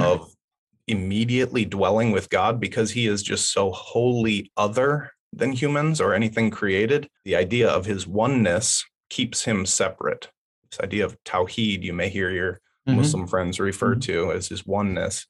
of 0.00 0.32
immediately 0.88 1.64
dwelling 1.64 2.11
with 2.11 2.30
god 2.30 2.59
because 2.59 2.90
he 2.90 3.06
is 3.06 3.22
just 3.22 3.52
so 3.52 3.70
wholly 3.70 4.50
other 4.56 5.12
than 5.37 5.52
humans 5.52 6.00
or 6.00 6.14
anything 6.14 6.50
created. 6.50 7.09
The 7.24 7.37
idea 7.37 7.68
of 7.68 7.85
his 7.85 8.06
oneness 8.06 8.85
keeps 9.10 9.44
him 9.44 9.66
separate. 9.66 10.30
This 10.70 10.80
idea 10.80 11.04
of 11.04 11.22
tawheed, 11.24 11.82
you 11.82 11.92
may 11.92 12.08
hear 12.08 12.30
your 12.30 12.60
mm-hmm. 12.88 12.98
Muslim 12.98 13.26
friends 13.26 13.60
refer 13.60 13.92
mm-hmm. 13.92 14.00
to 14.00 14.32
as 14.32 14.48
his 14.48 14.66
oneness. 14.66 15.26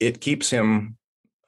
It 0.00 0.20
keeps 0.20 0.50
him 0.50 0.96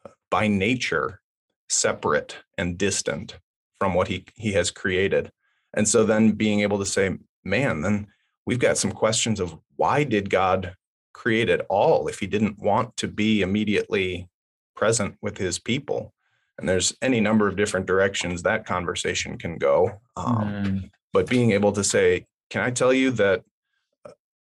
uh, 0.05 0.11
by 0.31 0.49
nature 0.49 1.21
separate 1.69 2.39
and 2.57 2.79
distant 2.79 3.39
from 3.79 3.95
what 3.95 4.09
he, 4.09 4.25
he 4.35 4.53
has 4.53 4.71
created. 4.71 5.31
And 5.75 5.87
so 5.87 6.05
then 6.05 6.33
being 6.33 6.61
able 6.61 6.79
to 6.79 6.87
say, 6.87 7.17
man, 7.45 7.83
then 7.83 8.09
we've 8.47 8.59
got 8.59 8.79
some 8.79 8.93
questions 8.93 9.39
of 9.39 9.57
why 9.77 10.05
did 10.05 10.31
God 10.31 10.75
create 11.13 11.49
it 11.49 11.65
all 11.69 12.09
if 12.09 12.19
he 12.19 12.27
didn't 12.27 12.59
want 12.59 12.97
to 12.97 13.09
be 13.09 13.43
immediately 13.43 14.29
present 14.75 15.17
with 15.21 15.37
his 15.37 15.59
people? 15.59 16.15
And 16.59 16.69
there's 16.69 16.97
any 17.03 17.21
number 17.21 17.47
of 17.47 17.57
different 17.57 17.87
directions 17.87 18.43
that 18.43 18.67
conversation 18.67 19.39
can 19.39 19.59
go. 19.59 20.01
Um, 20.17 20.49
mm 20.65 20.91
but 21.13 21.29
being 21.29 21.53
able 21.53 21.73
to 21.73 21.85
say, 21.85 22.27
can 22.51 22.63
I 22.63 22.71
tell 22.71 22.93
you 22.93 23.11
that? 23.13 23.45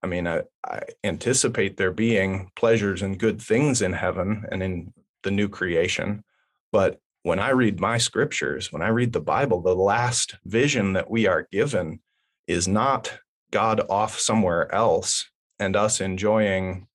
I 0.02 0.06
mean, 0.06 0.26
I, 0.26 0.42
I 0.64 0.82
anticipate 1.02 1.76
there 1.76 1.90
being 1.90 2.50
pleasures 2.54 3.02
and 3.02 3.18
good 3.18 3.42
things 3.42 3.82
in 3.82 3.92
heaven 3.92 4.44
and 4.50 4.62
in 4.62 4.92
the 5.22 5.30
new 5.30 5.48
creation. 5.48 6.22
But 6.70 7.00
when 7.22 7.40
I 7.40 7.50
read 7.50 7.80
my 7.80 7.98
scriptures, 7.98 8.72
when 8.72 8.82
I 8.82 8.88
read 8.88 9.12
the 9.12 9.20
Bible, 9.20 9.60
the 9.60 9.74
last 9.74 10.36
vision 10.44 10.92
that 10.92 11.10
we 11.10 11.26
are 11.26 11.48
given 11.50 12.00
is 12.46 12.68
not 12.68 13.18
God 13.50 13.80
off 13.90 14.18
somewhere 14.18 14.72
else 14.74 15.28
and 15.58 15.74
us 15.74 16.00
enjoying 16.00 16.86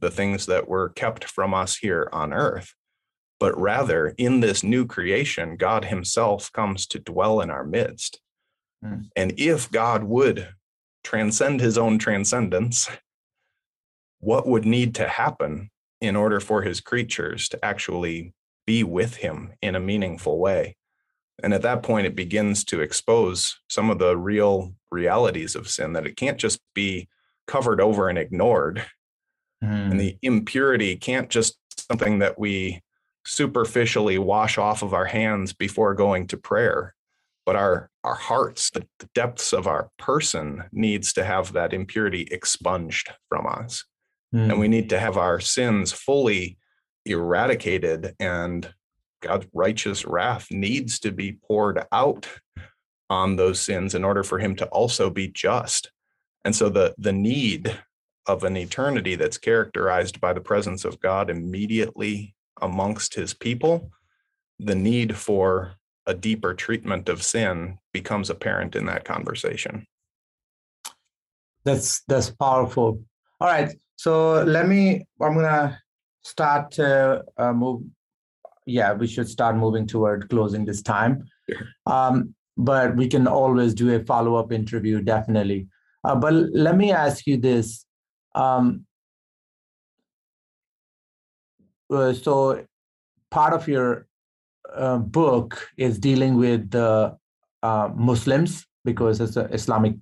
the 0.00 0.10
things 0.10 0.46
that 0.46 0.68
were 0.68 0.90
kept 0.90 1.24
from 1.24 1.54
us 1.54 1.76
here 1.76 2.08
on 2.12 2.32
earth, 2.32 2.74
but 3.40 3.58
rather 3.58 4.08
in 4.18 4.40
this 4.40 4.62
new 4.62 4.86
creation, 4.86 5.56
God 5.56 5.86
Himself 5.86 6.52
comes 6.52 6.86
to 6.88 6.98
dwell 6.98 7.40
in 7.40 7.50
our 7.50 7.64
midst. 7.64 8.20
Mm. 8.86 9.08
And 9.16 9.34
if 9.38 9.70
God 9.70 10.04
would 10.04 10.48
transcend 11.04 11.60
His 11.60 11.78
own 11.78 11.98
transcendence, 11.98 12.88
what 14.20 14.46
would 14.46 14.64
need 14.64 14.94
to 14.96 15.08
happen 15.08 15.70
in 16.00 16.16
order 16.16 16.40
for 16.40 16.62
His 16.62 16.80
creatures 16.80 17.48
to 17.50 17.64
actually 17.64 18.34
be 18.66 18.82
with 18.82 19.16
Him 19.16 19.52
in 19.62 19.74
a 19.74 19.80
meaningful 19.80 20.38
way? 20.38 20.76
And 21.42 21.52
at 21.52 21.62
that 21.62 21.82
point, 21.82 22.06
it 22.06 22.16
begins 22.16 22.64
to 22.64 22.80
expose 22.80 23.60
some 23.68 23.90
of 23.90 23.98
the 23.98 24.16
real 24.16 24.74
realities 24.90 25.54
of 25.54 25.68
sin 25.68 25.92
that 25.92 26.06
it 26.06 26.16
can't 26.16 26.38
just 26.38 26.60
be 26.74 27.08
covered 27.46 27.80
over 27.80 28.08
and 28.08 28.18
ignored. 28.18 28.84
Mm. 29.62 29.90
And 29.90 30.00
the 30.00 30.18
impurity 30.22 30.96
can't 30.96 31.28
just 31.28 31.58
something 31.78 32.20
that 32.20 32.38
we 32.38 32.82
superficially 33.26 34.18
wash 34.18 34.56
off 34.56 34.82
of 34.82 34.94
our 34.94 35.04
hands 35.04 35.52
before 35.52 35.94
going 35.94 36.26
to 36.28 36.36
prayer 36.36 36.95
but 37.46 37.56
our 37.56 37.90
our 38.04 38.14
hearts 38.14 38.70
the, 38.70 38.86
the, 38.98 39.08
depths 39.14 39.52
of 39.52 39.66
our 39.66 39.88
person 39.98 40.64
needs 40.72 41.12
to 41.12 41.24
have 41.24 41.52
that 41.52 41.72
impurity 41.72 42.28
expunged 42.30 43.10
from 43.28 43.46
us 43.46 43.84
mm. 44.34 44.50
and 44.50 44.58
we 44.58 44.68
need 44.68 44.90
to 44.90 44.98
have 44.98 45.16
our 45.16 45.40
sins 45.40 45.92
fully 45.92 46.58
eradicated 47.04 48.14
and 48.20 48.72
god's 49.22 49.46
righteous 49.54 50.04
wrath 50.04 50.48
needs 50.50 50.98
to 50.98 51.12
be 51.12 51.38
poured 51.46 51.84
out 51.92 52.28
on 53.08 53.36
those 53.36 53.60
sins 53.60 53.94
in 53.94 54.04
order 54.04 54.24
for 54.24 54.38
him 54.38 54.54
to 54.56 54.66
also 54.66 55.08
be 55.08 55.28
just 55.28 55.90
and 56.44 56.54
so 56.54 56.68
the 56.68 56.94
the 56.98 57.12
need 57.12 57.78
of 58.26 58.42
an 58.42 58.56
eternity 58.56 59.14
that's 59.14 59.38
characterized 59.38 60.20
by 60.20 60.32
the 60.32 60.40
presence 60.40 60.84
of 60.84 61.00
god 61.00 61.30
immediately 61.30 62.34
amongst 62.60 63.14
his 63.14 63.34
people, 63.34 63.90
the 64.58 64.74
need 64.74 65.16
for 65.16 65.74
a 66.06 66.14
deeper 66.14 66.54
treatment 66.54 67.08
of 67.08 67.22
sin 67.22 67.78
becomes 67.92 68.30
apparent 68.30 68.76
in 68.76 68.86
that 68.86 69.04
conversation. 69.04 69.86
That's 71.64 72.02
that's 72.06 72.30
powerful. 72.30 73.02
All 73.40 73.48
right, 73.48 73.74
so 73.96 74.42
let 74.44 74.68
me. 74.68 75.04
I'm 75.20 75.34
gonna 75.34 75.80
start 76.22 76.70
to 76.72 77.24
uh, 77.36 77.52
move. 77.52 77.82
Yeah, 78.66 78.92
we 78.92 79.06
should 79.06 79.28
start 79.28 79.56
moving 79.56 79.86
toward 79.86 80.28
closing 80.30 80.64
this 80.64 80.82
time. 80.82 81.24
Sure. 81.48 81.68
Um, 81.86 82.34
but 82.56 82.96
we 82.96 83.08
can 83.08 83.26
always 83.26 83.74
do 83.74 83.94
a 83.94 84.04
follow 84.04 84.36
up 84.36 84.52
interview, 84.52 85.02
definitely. 85.02 85.68
Uh, 86.04 86.14
but 86.14 86.32
let 86.34 86.76
me 86.76 86.92
ask 86.92 87.26
you 87.26 87.36
this: 87.36 87.84
um, 88.36 88.86
uh, 91.90 92.12
so 92.12 92.64
part 93.30 93.52
of 93.52 93.66
your 93.66 94.06
uh, 94.74 94.98
book 94.98 95.68
is 95.76 95.98
dealing 95.98 96.36
with 96.36 96.70
the 96.70 97.16
uh, 97.62 97.88
Muslims 97.94 98.66
because 98.84 99.20
it's 99.20 99.36
an 99.36 99.52
Islamic 99.52 99.94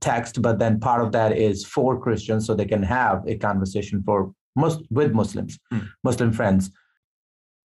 text, 0.00 0.40
but 0.40 0.58
then 0.58 0.80
part 0.80 1.02
of 1.02 1.12
that 1.12 1.36
is 1.36 1.64
for 1.64 2.00
Christians 2.00 2.46
so 2.46 2.54
they 2.54 2.64
can 2.64 2.82
have 2.82 3.26
a 3.26 3.36
conversation 3.36 4.02
for 4.02 4.32
mus- 4.56 4.82
with 4.90 5.12
Muslims, 5.12 5.58
mm. 5.72 5.86
Muslim 6.04 6.32
friends. 6.32 6.70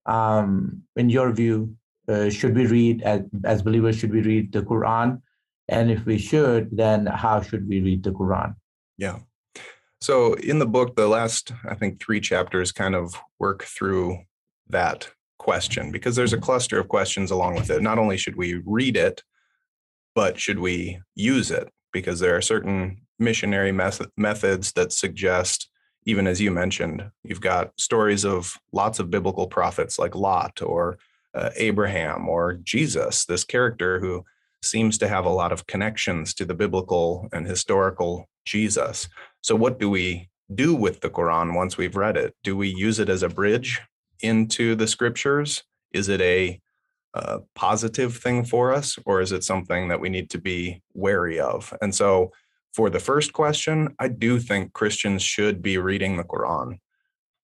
Um, 0.05 0.83
in 0.95 1.09
your 1.09 1.31
view, 1.31 1.75
uh, 2.07 2.29
should 2.29 2.55
we 2.55 2.67
read 2.67 3.01
as, 3.03 3.21
as 3.43 3.61
believers? 3.61 3.97
Should 3.97 4.11
we 4.11 4.21
read 4.21 4.51
the 4.51 4.61
Quran? 4.61 5.21
And 5.67 5.89
if 5.89 6.05
we 6.05 6.17
should, 6.17 6.69
then 6.71 7.07
how 7.07 7.41
should 7.41 7.67
we 7.67 7.81
read 7.81 8.03
the 8.03 8.11
Quran? 8.11 8.55
Yeah. 8.97 9.19
So 10.01 10.33
in 10.35 10.59
the 10.59 10.67
book, 10.67 10.95
the 10.95 11.07
last, 11.07 11.51
I 11.67 11.73
think, 11.73 11.99
three 11.99 12.19
chapters 12.19 12.71
kind 12.71 12.93
of 12.93 13.15
work 13.39 13.63
through 13.63 14.19
that 14.67 15.09
question 15.45 15.91
because 15.91 16.15
there's 16.15 16.33
a 16.33 16.45
cluster 16.47 16.79
of 16.79 16.87
questions 16.87 17.29
along 17.29 17.53
with 17.53 17.69
it. 17.69 17.79
Not 17.79 17.99
only 17.99 18.17
should 18.17 18.35
we 18.35 18.63
read 18.65 18.97
it, 18.97 19.21
but 20.15 20.39
should 20.39 20.57
we 20.57 20.99
use 21.13 21.51
it? 21.51 21.69
Because 21.93 22.19
there 22.19 22.35
are 22.35 22.41
certain 22.41 22.97
missionary 23.19 23.71
method, 23.71 24.09
methods 24.17 24.71
that 24.71 24.91
suggest, 24.91 25.69
even 26.07 26.25
as 26.25 26.41
you 26.41 26.49
mentioned, 26.49 27.11
you've 27.23 27.41
got 27.41 27.79
stories 27.79 28.25
of 28.25 28.57
lots 28.73 28.97
of 28.97 29.11
biblical 29.11 29.45
prophets 29.45 29.99
like 29.99 30.15
Lot 30.15 30.63
or 30.63 30.97
uh, 31.35 31.51
Abraham 31.57 32.27
or 32.27 32.55
Jesus, 32.55 33.25
this 33.25 33.43
character 33.43 33.99
who 33.99 34.25
seems 34.63 34.97
to 34.97 35.07
have 35.07 35.25
a 35.25 35.37
lot 35.41 35.51
of 35.51 35.67
connections 35.67 36.33
to 36.33 36.45
the 36.45 36.55
biblical 36.55 37.29
and 37.31 37.45
historical 37.45 38.27
Jesus. 38.45 39.07
So, 39.41 39.55
what 39.55 39.79
do 39.79 39.91
we 39.91 40.29
do 40.55 40.73
with 40.73 41.01
the 41.01 41.11
Quran 41.11 41.53
once 41.53 41.77
we've 41.77 41.95
read 41.95 42.17
it? 42.17 42.33
Do 42.43 42.57
we 42.57 42.69
use 42.69 42.97
it 42.99 43.09
as 43.09 43.21
a 43.21 43.29
bridge 43.29 43.79
into 44.21 44.75
the 44.75 44.87
scriptures? 44.87 45.63
Is 45.93 46.09
it 46.09 46.21
a, 46.21 46.59
a 47.13 47.39
positive 47.55 48.17
thing 48.17 48.43
for 48.43 48.73
us, 48.73 48.97
or 49.05 49.21
is 49.21 49.31
it 49.31 49.43
something 49.43 49.87
that 49.87 49.99
we 49.99 50.09
need 50.09 50.29
to 50.31 50.37
be 50.37 50.81
wary 50.93 51.39
of? 51.39 51.73
And 51.81 51.93
so, 51.93 52.31
for 52.73 52.89
the 52.89 52.99
first 52.99 53.31
question, 53.31 53.95
I 53.99 54.09
do 54.09 54.37
think 54.37 54.73
Christians 54.73 55.23
should 55.23 55.61
be 55.61 55.77
reading 55.77 56.17
the 56.17 56.25
Quran. 56.25 56.79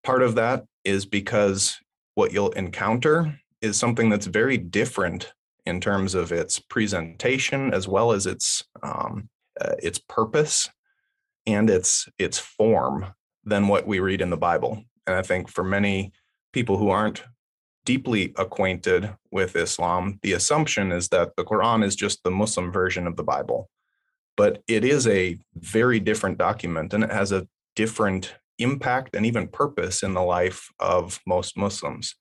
Part 0.03 0.23
of 0.23 0.35
that 0.35 0.65
is 0.83 1.05
because 1.05 1.79
what 2.15 2.33
you'll 2.33 2.51
encounter 2.51 3.39
is 3.61 3.77
something 3.77 4.09
that's 4.09 4.25
very 4.25 4.57
different 4.57 5.31
in 5.65 5.79
terms 5.79 6.15
of 6.15 6.31
its 6.31 6.59
presentation 6.59 7.73
as 7.73 7.87
well 7.87 8.11
as 8.11 8.25
its 8.25 8.63
um, 8.83 9.29
uh, 9.59 9.75
its 9.79 9.99
purpose 9.99 10.69
and 11.45 11.69
its 11.69 12.07
its 12.17 12.39
form 12.39 13.13
than 13.43 13.67
what 13.67 13.87
we 13.87 13.99
read 13.99 14.21
in 14.21 14.29
the 14.29 14.37
Bible. 14.37 14.83
And 15.07 15.15
I 15.15 15.21
think 15.21 15.49
for 15.49 15.63
many 15.63 16.11
people 16.51 16.77
who 16.77 16.89
aren't 16.89 17.23
deeply 17.85 18.33
acquainted 18.37 19.13
with 19.31 19.55
Islam, 19.55 20.19
the 20.21 20.33
assumption 20.33 20.91
is 20.91 21.09
that 21.09 21.35
the 21.35 21.43
Quran 21.43 21.83
is 21.83 21.95
just 21.95 22.23
the 22.23 22.31
Muslim 22.31 22.71
version 22.71 23.07
of 23.07 23.15
the 23.15 23.23
Bible. 23.23 23.69
But 24.37 24.61
it 24.67 24.83
is 24.83 25.07
a 25.07 25.37
very 25.55 25.99
different 25.99 26.37
document 26.37 26.93
and 26.93 27.03
it 27.03 27.11
has 27.11 27.31
a 27.31 27.47
different 27.75 28.35
impact 28.59 29.15
and 29.15 29.25
even 29.25 29.47
purpose 29.47 30.03
in 30.03 30.13
the 30.13 30.21
life 30.21 30.69
of 30.79 31.19
most 31.25 31.57
Muslims. 31.57 32.15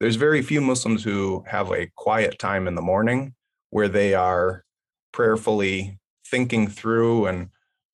There's 0.00 0.16
very 0.16 0.42
few 0.42 0.60
Muslims 0.60 1.02
who 1.02 1.44
have 1.46 1.70
a 1.70 1.90
quiet 1.96 2.38
time 2.38 2.68
in 2.68 2.74
the 2.74 2.82
morning 2.82 3.34
where 3.70 3.88
they 3.88 4.14
are 4.14 4.64
prayerfully 5.12 5.98
thinking 6.30 6.68
through 6.68 7.26
and 7.26 7.48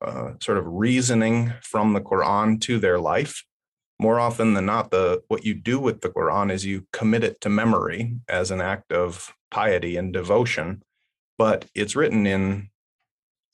uh, 0.04 0.32
sort 0.40 0.58
of 0.58 0.66
reasoning 0.66 1.52
from 1.62 1.92
the 1.92 2.00
Quran 2.00 2.60
to 2.62 2.78
their 2.78 2.98
life. 2.98 3.44
More 4.02 4.18
often 4.18 4.54
than 4.54 4.66
not, 4.66 4.90
the 4.90 5.22
what 5.28 5.44
you 5.44 5.54
do 5.54 5.78
with 5.78 6.00
the 6.00 6.08
Quran 6.08 6.50
is 6.50 6.66
you 6.66 6.88
commit 6.92 7.22
it 7.22 7.40
to 7.42 7.48
memory 7.48 8.16
as 8.28 8.50
an 8.50 8.60
act 8.60 8.90
of 8.90 9.32
piety 9.48 9.96
and 9.96 10.12
devotion. 10.12 10.82
But 11.38 11.66
it's 11.72 11.94
written 11.94 12.26
in 12.26 12.70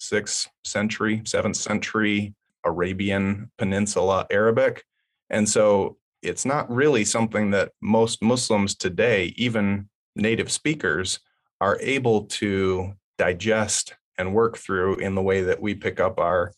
sixth 0.01 0.49
century, 0.65 1.21
seventh 1.27 1.57
century 1.57 2.35
Arabian 2.65 3.51
Peninsula 3.59 4.27
Arabic. 4.31 4.85
And 5.29 5.47
so 5.47 5.99
it's 6.23 6.47
not 6.47 6.75
really 6.75 7.05
something 7.05 7.51
that 7.51 7.73
most 7.83 8.23
Muslims 8.23 8.75
today, 8.75 9.35
even 9.37 9.91
native 10.17 10.51
speakers, 10.51 11.21
are 11.61 11.79
able 11.83 12.23
to 12.41 12.95
digest 13.19 13.93
and 14.17 14.33
work 14.33 14.57
through 14.57 14.97
in 14.97 15.15
the 15.15 15.21
way 15.21 15.43
that 15.43 15.61
we 15.61 15.75
pick 15.75 16.01
up 16.01 16.19
our 16.19 16.55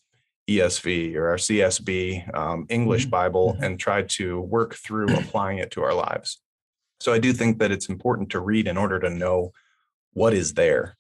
ESV 0.51 1.15
or 1.15 1.29
our 1.29 1.37
CSB 1.37 2.35
um, 2.35 2.67
English 2.69 3.03
mm-hmm. 3.03 3.11
Bible 3.11 3.53
mm-hmm. 3.55 3.65
and 3.65 3.81
try 3.81 4.03
to 4.03 4.41
work 4.41 4.75
through 4.75 5.15
applying 5.17 5.59
it 5.59 5.71
to 5.73 5.83
our 5.83 5.95
lives. 5.95 6.41
So 7.01 7.13
I 7.13 7.19
do 7.19 7.33
think 7.33 7.59
that 7.59 7.71
it's 7.71 7.89
important 7.89 8.31
to 8.31 8.41
read 8.41 8.67
in 8.67 8.77
order 8.77 8.99
to 9.01 9.11
know 9.11 9.53
what 10.13 10.35
is 10.35 10.55
there. 10.55 10.97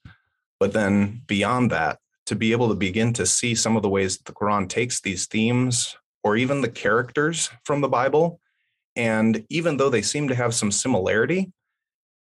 But 0.58 0.72
then 0.72 1.22
beyond 1.26 1.70
that, 1.70 1.98
to 2.26 2.36
be 2.36 2.52
able 2.52 2.68
to 2.68 2.74
begin 2.74 3.12
to 3.14 3.26
see 3.26 3.54
some 3.54 3.76
of 3.76 3.82
the 3.82 3.88
ways 3.88 4.16
that 4.16 4.24
the 4.24 4.32
Quran 4.32 4.68
takes 4.68 5.00
these 5.00 5.26
themes 5.26 5.96
or 6.22 6.36
even 6.36 6.60
the 6.60 6.68
characters 6.68 7.50
from 7.64 7.80
the 7.80 7.88
Bible. 7.88 8.40
And 8.94 9.44
even 9.50 9.76
though 9.76 9.90
they 9.90 10.02
seem 10.02 10.28
to 10.28 10.34
have 10.34 10.54
some 10.54 10.70
similarity, 10.70 11.52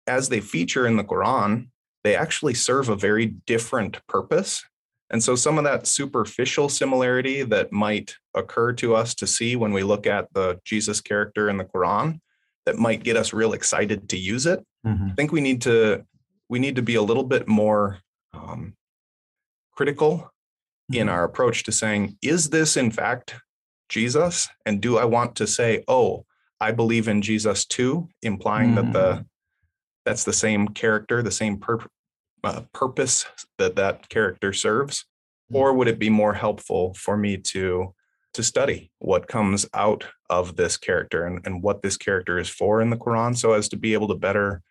as 0.08 0.30
they 0.30 0.42
feature 0.42 0.86
in 0.86 0.98
the 0.98 1.04
Quran, 1.04 1.70
they 2.04 2.16
actually 2.16 2.54
serve 2.54 2.90
a 2.90 2.96
very 2.96 3.28
different 3.28 4.06
purpose. 4.08 4.66
And 5.14 5.24
so 5.24 5.36
some 5.36 5.60
of 5.60 5.64
that 5.64 5.86
superficial 5.86 6.68
similarity 6.68 7.44
that 7.44 7.72
might 7.72 8.16
occur 8.34 8.74
to 8.74 8.96
us 8.96 9.14
to 9.16 9.28
see 9.28 9.56
when 9.56 9.72
we 9.72 9.84
look 9.84 10.08
at 10.08 10.28
the 10.34 10.60
Jesus 10.66 11.02
character 11.02 11.50
in 11.50 11.58
the 11.58 11.66
Quran 11.66 12.20
that 12.66 12.78
might 12.78 13.04
get 13.04 13.16
us 13.16 13.32
real 13.32 13.54
excited 13.54 14.10
to 14.10 14.18
use 14.18 14.48
it. 14.48 14.66
Mm-hmm. 14.86 15.10
I 15.12 15.14
think 15.14 15.32
we 15.32 15.40
need 15.40 15.62
to 15.62 16.04
we 16.50 16.58
need 16.58 16.76
to 16.78 16.82
be 16.82 16.96
a 16.96 17.02
little 17.02 17.24
bit 17.24 17.48
more 17.48 18.00
um, 18.34 18.74
critical 19.72 20.18
mm-hmm. 20.18 21.02
in 21.02 21.10
our 21.10 21.24
approach 21.24 21.64
to 21.66 21.72
saying, 21.72 22.18
is 22.24 22.50
this 22.50 22.76
in 22.76 22.90
fact 22.90 23.36
Jesus? 23.90 24.50
And 24.66 24.82
do 24.82 24.98
I 24.98 25.06
want 25.06 25.36
to 25.36 25.46
say, 25.46 25.84
oh, 25.88 26.26
I 26.60 26.72
believe 26.72 27.08
in 27.08 27.22
Jesus 27.22 27.66
too, 27.66 28.10
implying 28.24 28.74
mm-hmm. 28.74 28.92
that 28.92 28.94
the 28.94 29.22
mm. 29.22 29.26
that's 30.06 30.24
the 30.24 30.34
same 30.34 30.70
character, 30.70 31.22
the 31.22 31.30
same 31.30 31.60
pur- 31.60 31.86
uh, 32.44 32.62
purpose 32.74 33.26
that 33.58 33.76
that 33.76 34.10
character 34.10 34.54
serves? 34.54 35.06
Mm. 35.52 35.58
Or 35.58 35.74
would 35.74 35.88
it 35.88 36.00
be 36.00 36.10
more 36.10 36.34
helpful 36.34 36.94
for 36.96 37.18
me 37.18 37.38
to 37.38 37.94
to 38.34 38.44
study 38.44 38.92
what 38.98 39.28
comes 39.28 39.66
out 39.76 40.06
of 40.30 40.56
this 40.56 40.76
character 40.76 41.26
and, 41.26 41.46
and 41.46 41.62
what 41.62 41.84
this 41.84 41.98
character 41.98 42.40
is 42.40 42.50
for 42.50 42.82
in 42.82 42.90
the 42.90 42.98
Quran 42.98 43.38
so 43.38 43.54
as 43.54 43.70
to 43.70 43.78
be 43.78 43.94
able 43.94 44.08
to 44.08 44.16
better 44.16 44.64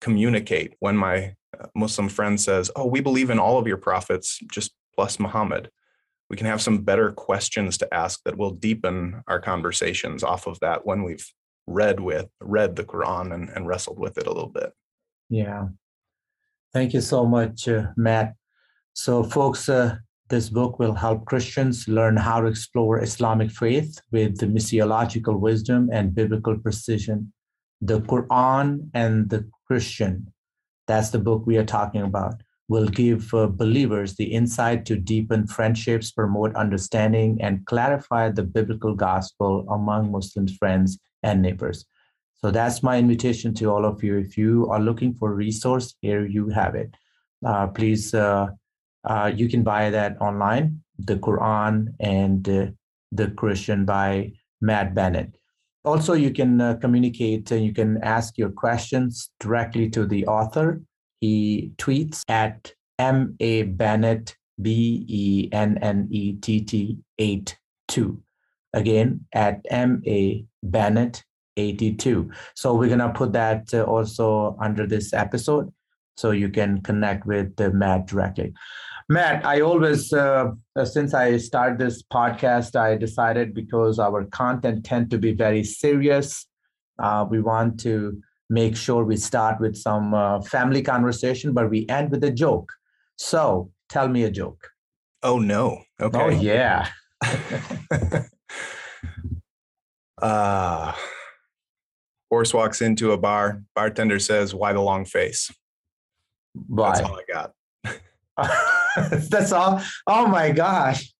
communicate 0.00 0.74
when 0.78 0.96
my 0.96 1.34
uh, 1.58 1.66
Muslim 1.74 2.08
friend 2.08 2.40
says, 2.40 2.70
Oh, 2.74 2.86
we 2.86 3.00
believe 3.00 3.30
in 3.30 3.38
all 3.38 3.58
of 3.58 3.66
your 3.66 3.76
prophets, 3.76 4.40
just 4.50 4.72
plus 4.94 5.20
Muhammad. 5.20 5.70
We 6.30 6.36
can 6.36 6.46
have 6.46 6.62
some 6.62 6.78
better 6.78 7.10
questions 7.10 7.76
to 7.78 7.92
ask 7.92 8.20
that 8.24 8.38
will 8.38 8.52
deepen 8.52 9.22
our 9.26 9.40
conversations 9.40 10.22
off 10.22 10.46
of 10.46 10.58
that 10.60 10.86
when 10.86 11.02
we've 11.02 11.26
read 11.66 12.00
with 12.00 12.28
read 12.40 12.76
the 12.76 12.84
Quran 12.84 13.34
and, 13.34 13.50
and 13.50 13.66
wrestled 13.66 13.98
with 13.98 14.16
it 14.16 14.26
a 14.26 14.32
little 14.32 14.48
bit. 14.48 14.72
Yeah. 15.28 15.68
Thank 16.72 16.94
you 16.94 17.00
so 17.00 17.26
much, 17.26 17.66
uh, 17.66 17.88
Matt. 17.96 18.34
So, 18.92 19.24
folks, 19.24 19.68
uh, 19.68 19.96
this 20.28 20.48
book 20.48 20.78
will 20.78 20.94
help 20.94 21.24
Christians 21.24 21.88
learn 21.88 22.16
how 22.16 22.40
to 22.40 22.46
explore 22.46 23.02
Islamic 23.02 23.50
faith 23.50 24.00
with 24.12 24.38
the 24.38 24.46
missiological 24.46 25.40
wisdom 25.40 25.90
and 25.92 26.14
biblical 26.14 26.56
precision. 26.56 27.32
The 27.80 28.00
Quran 28.02 28.88
and 28.94 29.28
the 29.30 29.48
Christian, 29.66 30.32
that's 30.86 31.10
the 31.10 31.18
book 31.18 31.42
we 31.44 31.56
are 31.56 31.64
talking 31.64 32.02
about, 32.02 32.42
will 32.68 32.86
give 32.86 33.34
uh, 33.34 33.48
believers 33.48 34.14
the 34.14 34.32
insight 34.32 34.86
to 34.86 34.96
deepen 34.96 35.48
friendships, 35.48 36.12
promote 36.12 36.54
understanding, 36.54 37.38
and 37.40 37.66
clarify 37.66 38.30
the 38.30 38.44
biblical 38.44 38.94
gospel 38.94 39.66
among 39.68 40.12
Muslim 40.12 40.46
friends 40.46 41.00
and 41.24 41.42
neighbors. 41.42 41.84
So 42.42 42.50
that's 42.50 42.82
my 42.82 42.98
invitation 42.98 43.52
to 43.54 43.70
all 43.70 43.84
of 43.84 44.02
you. 44.02 44.16
If 44.16 44.38
you 44.38 44.66
are 44.70 44.80
looking 44.80 45.12
for 45.14 45.30
a 45.30 45.34
resource, 45.34 45.94
here 46.00 46.26
you 46.26 46.48
have 46.48 46.74
it. 46.74 46.94
Uh, 47.44 47.66
please, 47.66 48.14
uh, 48.14 48.48
uh, 49.04 49.30
you 49.34 49.48
can 49.48 49.62
buy 49.62 49.90
that 49.90 50.20
online, 50.20 50.80
the 50.98 51.16
Quran 51.16 51.88
and 52.00 52.48
uh, 52.48 52.66
the 53.12 53.28
Christian 53.32 53.84
by 53.84 54.32
Matt 54.60 54.94
Bennett. 54.94 55.34
Also, 55.84 56.14
you 56.14 56.30
can 56.30 56.60
uh, 56.60 56.74
communicate 56.76 57.50
and 57.50 57.64
you 57.64 57.72
can 57.72 58.02
ask 58.02 58.36
your 58.38 58.50
questions 58.50 59.30
directly 59.40 59.88
to 59.90 60.06
the 60.06 60.26
author. 60.26 60.80
He 61.20 61.72
tweets 61.76 62.22
at 62.28 62.72
M 62.98 63.36
A 63.40 63.62
Bennett, 63.62 64.36
B 64.60 65.04
E 65.08 65.48
N 65.52 65.78
N 65.78 66.08
E 66.10 66.34
T 66.34 66.60
T 66.60 66.98
8 67.18 67.58
2. 67.88 68.22
Again, 68.72 69.26
at 69.32 69.60
M 69.70 70.02
A 70.06 70.44
Bennett 70.62 71.24
82. 71.56 72.30
So 72.54 72.74
we're 72.74 72.88
going 72.88 73.00
to 73.00 73.10
put 73.10 73.32
that 73.32 73.72
uh, 73.74 73.82
also 73.82 74.56
under 74.60 74.86
this 74.86 75.12
episode 75.12 75.72
so 76.16 76.30
you 76.32 76.48
can 76.48 76.82
connect 76.82 77.26
with 77.26 77.58
Matt 77.72 78.06
directly. 78.06 78.52
Matt, 79.08 79.44
I 79.44 79.60
always, 79.60 80.12
uh, 80.12 80.52
uh, 80.76 80.84
since 80.84 81.14
I 81.14 81.36
started 81.38 81.78
this 81.78 82.02
podcast, 82.02 82.76
I 82.76 82.96
decided 82.96 83.54
because 83.54 83.98
our 83.98 84.24
content 84.26 84.84
tend 84.84 85.10
to 85.10 85.18
be 85.18 85.32
very 85.32 85.64
serious, 85.64 86.46
uh, 87.00 87.26
we 87.28 87.40
want 87.40 87.80
to 87.80 88.22
make 88.50 88.76
sure 88.76 89.04
we 89.04 89.16
start 89.16 89.60
with 89.60 89.76
some 89.76 90.14
uh, 90.14 90.40
family 90.42 90.82
conversation, 90.82 91.52
but 91.52 91.70
we 91.70 91.88
end 91.88 92.10
with 92.10 92.22
a 92.22 92.30
joke. 92.30 92.70
So 93.16 93.72
tell 93.88 94.06
me 94.08 94.24
a 94.24 94.30
joke. 94.30 94.68
Oh 95.22 95.38
no! 95.38 95.82
Okay. 96.00 96.18
Oh 96.18 96.28
yeah. 96.28 96.88
uh 100.22 100.92
horse 102.30 102.54
walks 102.54 102.80
into 102.80 103.12
a 103.12 103.18
bar. 103.18 103.62
Bartender 103.74 104.18
says, 104.18 104.54
"Why 104.54 104.72
the 104.72 104.80
long 104.80 105.04
face?" 105.04 105.50
Why? 106.66 106.92
That's 106.92 107.00
all 107.08 107.18
I 107.18 107.32
got. 107.32 107.52
That's 109.30 109.52
all. 109.52 109.82
Oh 110.06 110.26
my 110.26 110.50
gosh. 110.50 111.12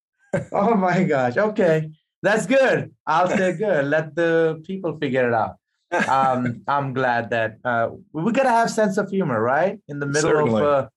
Oh 0.52 0.74
my 0.74 1.04
gosh. 1.04 1.36
Okay. 1.36 1.90
That's 2.22 2.46
good. 2.46 2.94
I'll 3.06 3.28
say 3.28 3.56
good. 3.56 3.86
Let 3.86 4.14
the 4.14 4.62
people 4.64 4.98
figure 4.98 5.28
it 5.28 5.34
out. 5.34 5.56
Um, 6.08 6.62
I'm 6.68 6.92
glad 6.92 7.30
that 7.30 7.56
uh, 7.64 7.90
we 8.12 8.32
gotta 8.32 8.50
have 8.50 8.70
sense 8.70 8.96
of 8.98 9.10
humor, 9.10 9.42
right? 9.42 9.78
In 9.88 10.00
the 10.00 10.06
middle 10.06 10.30
Certainly. 10.30 10.62
of 10.62 10.68
a 10.68 10.90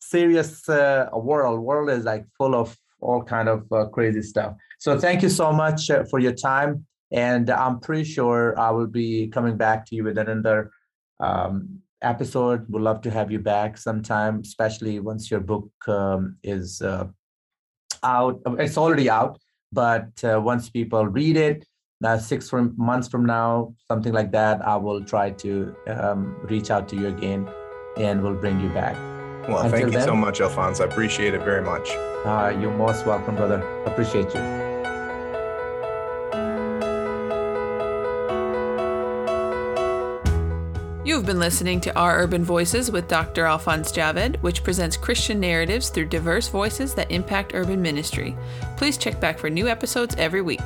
serious 0.00 0.68
uh, 0.68 1.08
world. 1.12 1.60
World 1.60 1.90
is 1.90 2.04
like 2.04 2.26
full 2.36 2.54
of 2.54 2.76
all 3.00 3.22
kind 3.22 3.48
of 3.48 3.70
uh, 3.72 3.86
crazy 3.86 4.22
stuff. 4.22 4.54
So 4.78 4.98
thank 4.98 5.22
you 5.22 5.28
so 5.28 5.52
much 5.52 5.90
uh, 5.90 6.04
for 6.10 6.18
your 6.18 6.32
time, 6.32 6.86
and 7.12 7.50
I'm 7.50 7.80
pretty 7.80 8.04
sure 8.04 8.58
I 8.58 8.70
will 8.70 8.86
be 8.86 9.28
coming 9.28 9.56
back 9.56 9.86
to 9.86 9.94
you 9.94 10.04
with 10.04 10.18
another 10.18 10.70
um, 11.20 11.80
episode. 12.02 12.66
Would 12.68 12.82
love 12.82 13.00
to 13.02 13.10
have 13.10 13.30
you 13.30 13.38
back 13.38 13.78
sometime, 13.78 14.40
especially 14.40 15.00
once 15.00 15.30
your 15.30 15.40
book 15.40 15.70
um, 15.88 16.36
is 16.42 16.82
uh, 16.82 17.06
out. 18.02 18.40
It's 18.58 18.78
already 18.78 19.08
out, 19.10 19.38
but 19.72 20.08
uh, 20.24 20.40
once 20.40 20.70
people 20.70 21.06
read 21.06 21.36
it, 21.36 21.66
uh, 22.04 22.18
six 22.18 22.50
from, 22.50 22.74
months 22.76 23.08
from 23.08 23.24
now, 23.24 23.74
something 23.88 24.12
like 24.12 24.30
that, 24.32 24.60
I 24.66 24.76
will 24.76 25.02
try 25.02 25.30
to 25.30 25.74
um, 25.86 26.36
reach 26.42 26.70
out 26.70 26.88
to 26.88 26.96
you 26.96 27.08
again, 27.08 27.48
and 27.96 28.22
we'll 28.22 28.34
bring 28.34 28.60
you 28.60 28.68
back. 28.70 28.94
Well, 29.48 29.58
Until 29.58 29.70
thank 29.70 29.92
you 29.92 30.00
so 30.00 30.16
much, 30.16 30.40
Alphonse. 30.40 30.80
I 30.80 30.84
appreciate 30.84 31.34
it 31.34 31.42
very 31.42 31.62
much. 31.62 31.90
Uh, 32.24 32.56
you're 32.58 32.72
most 32.72 33.06
welcome, 33.06 33.36
brother. 33.36 33.60
Appreciate 33.84 34.34
you. 34.34 34.63
You've 41.24 41.32
been 41.32 41.40
listening 41.40 41.80
to 41.80 41.98
Our 41.98 42.18
Urban 42.18 42.44
Voices 42.44 42.90
with 42.90 43.08
Dr. 43.08 43.46
Alphonse 43.46 43.90
Javed, 43.90 44.36
which 44.42 44.62
presents 44.62 44.98
Christian 44.98 45.40
narratives 45.40 45.88
through 45.88 46.04
diverse 46.10 46.48
voices 46.48 46.94
that 46.96 47.10
impact 47.10 47.54
urban 47.54 47.80
ministry. 47.80 48.36
Please 48.76 48.98
check 48.98 49.18
back 49.20 49.38
for 49.38 49.48
new 49.48 49.66
episodes 49.66 50.14
every 50.18 50.42
week. 50.42 50.60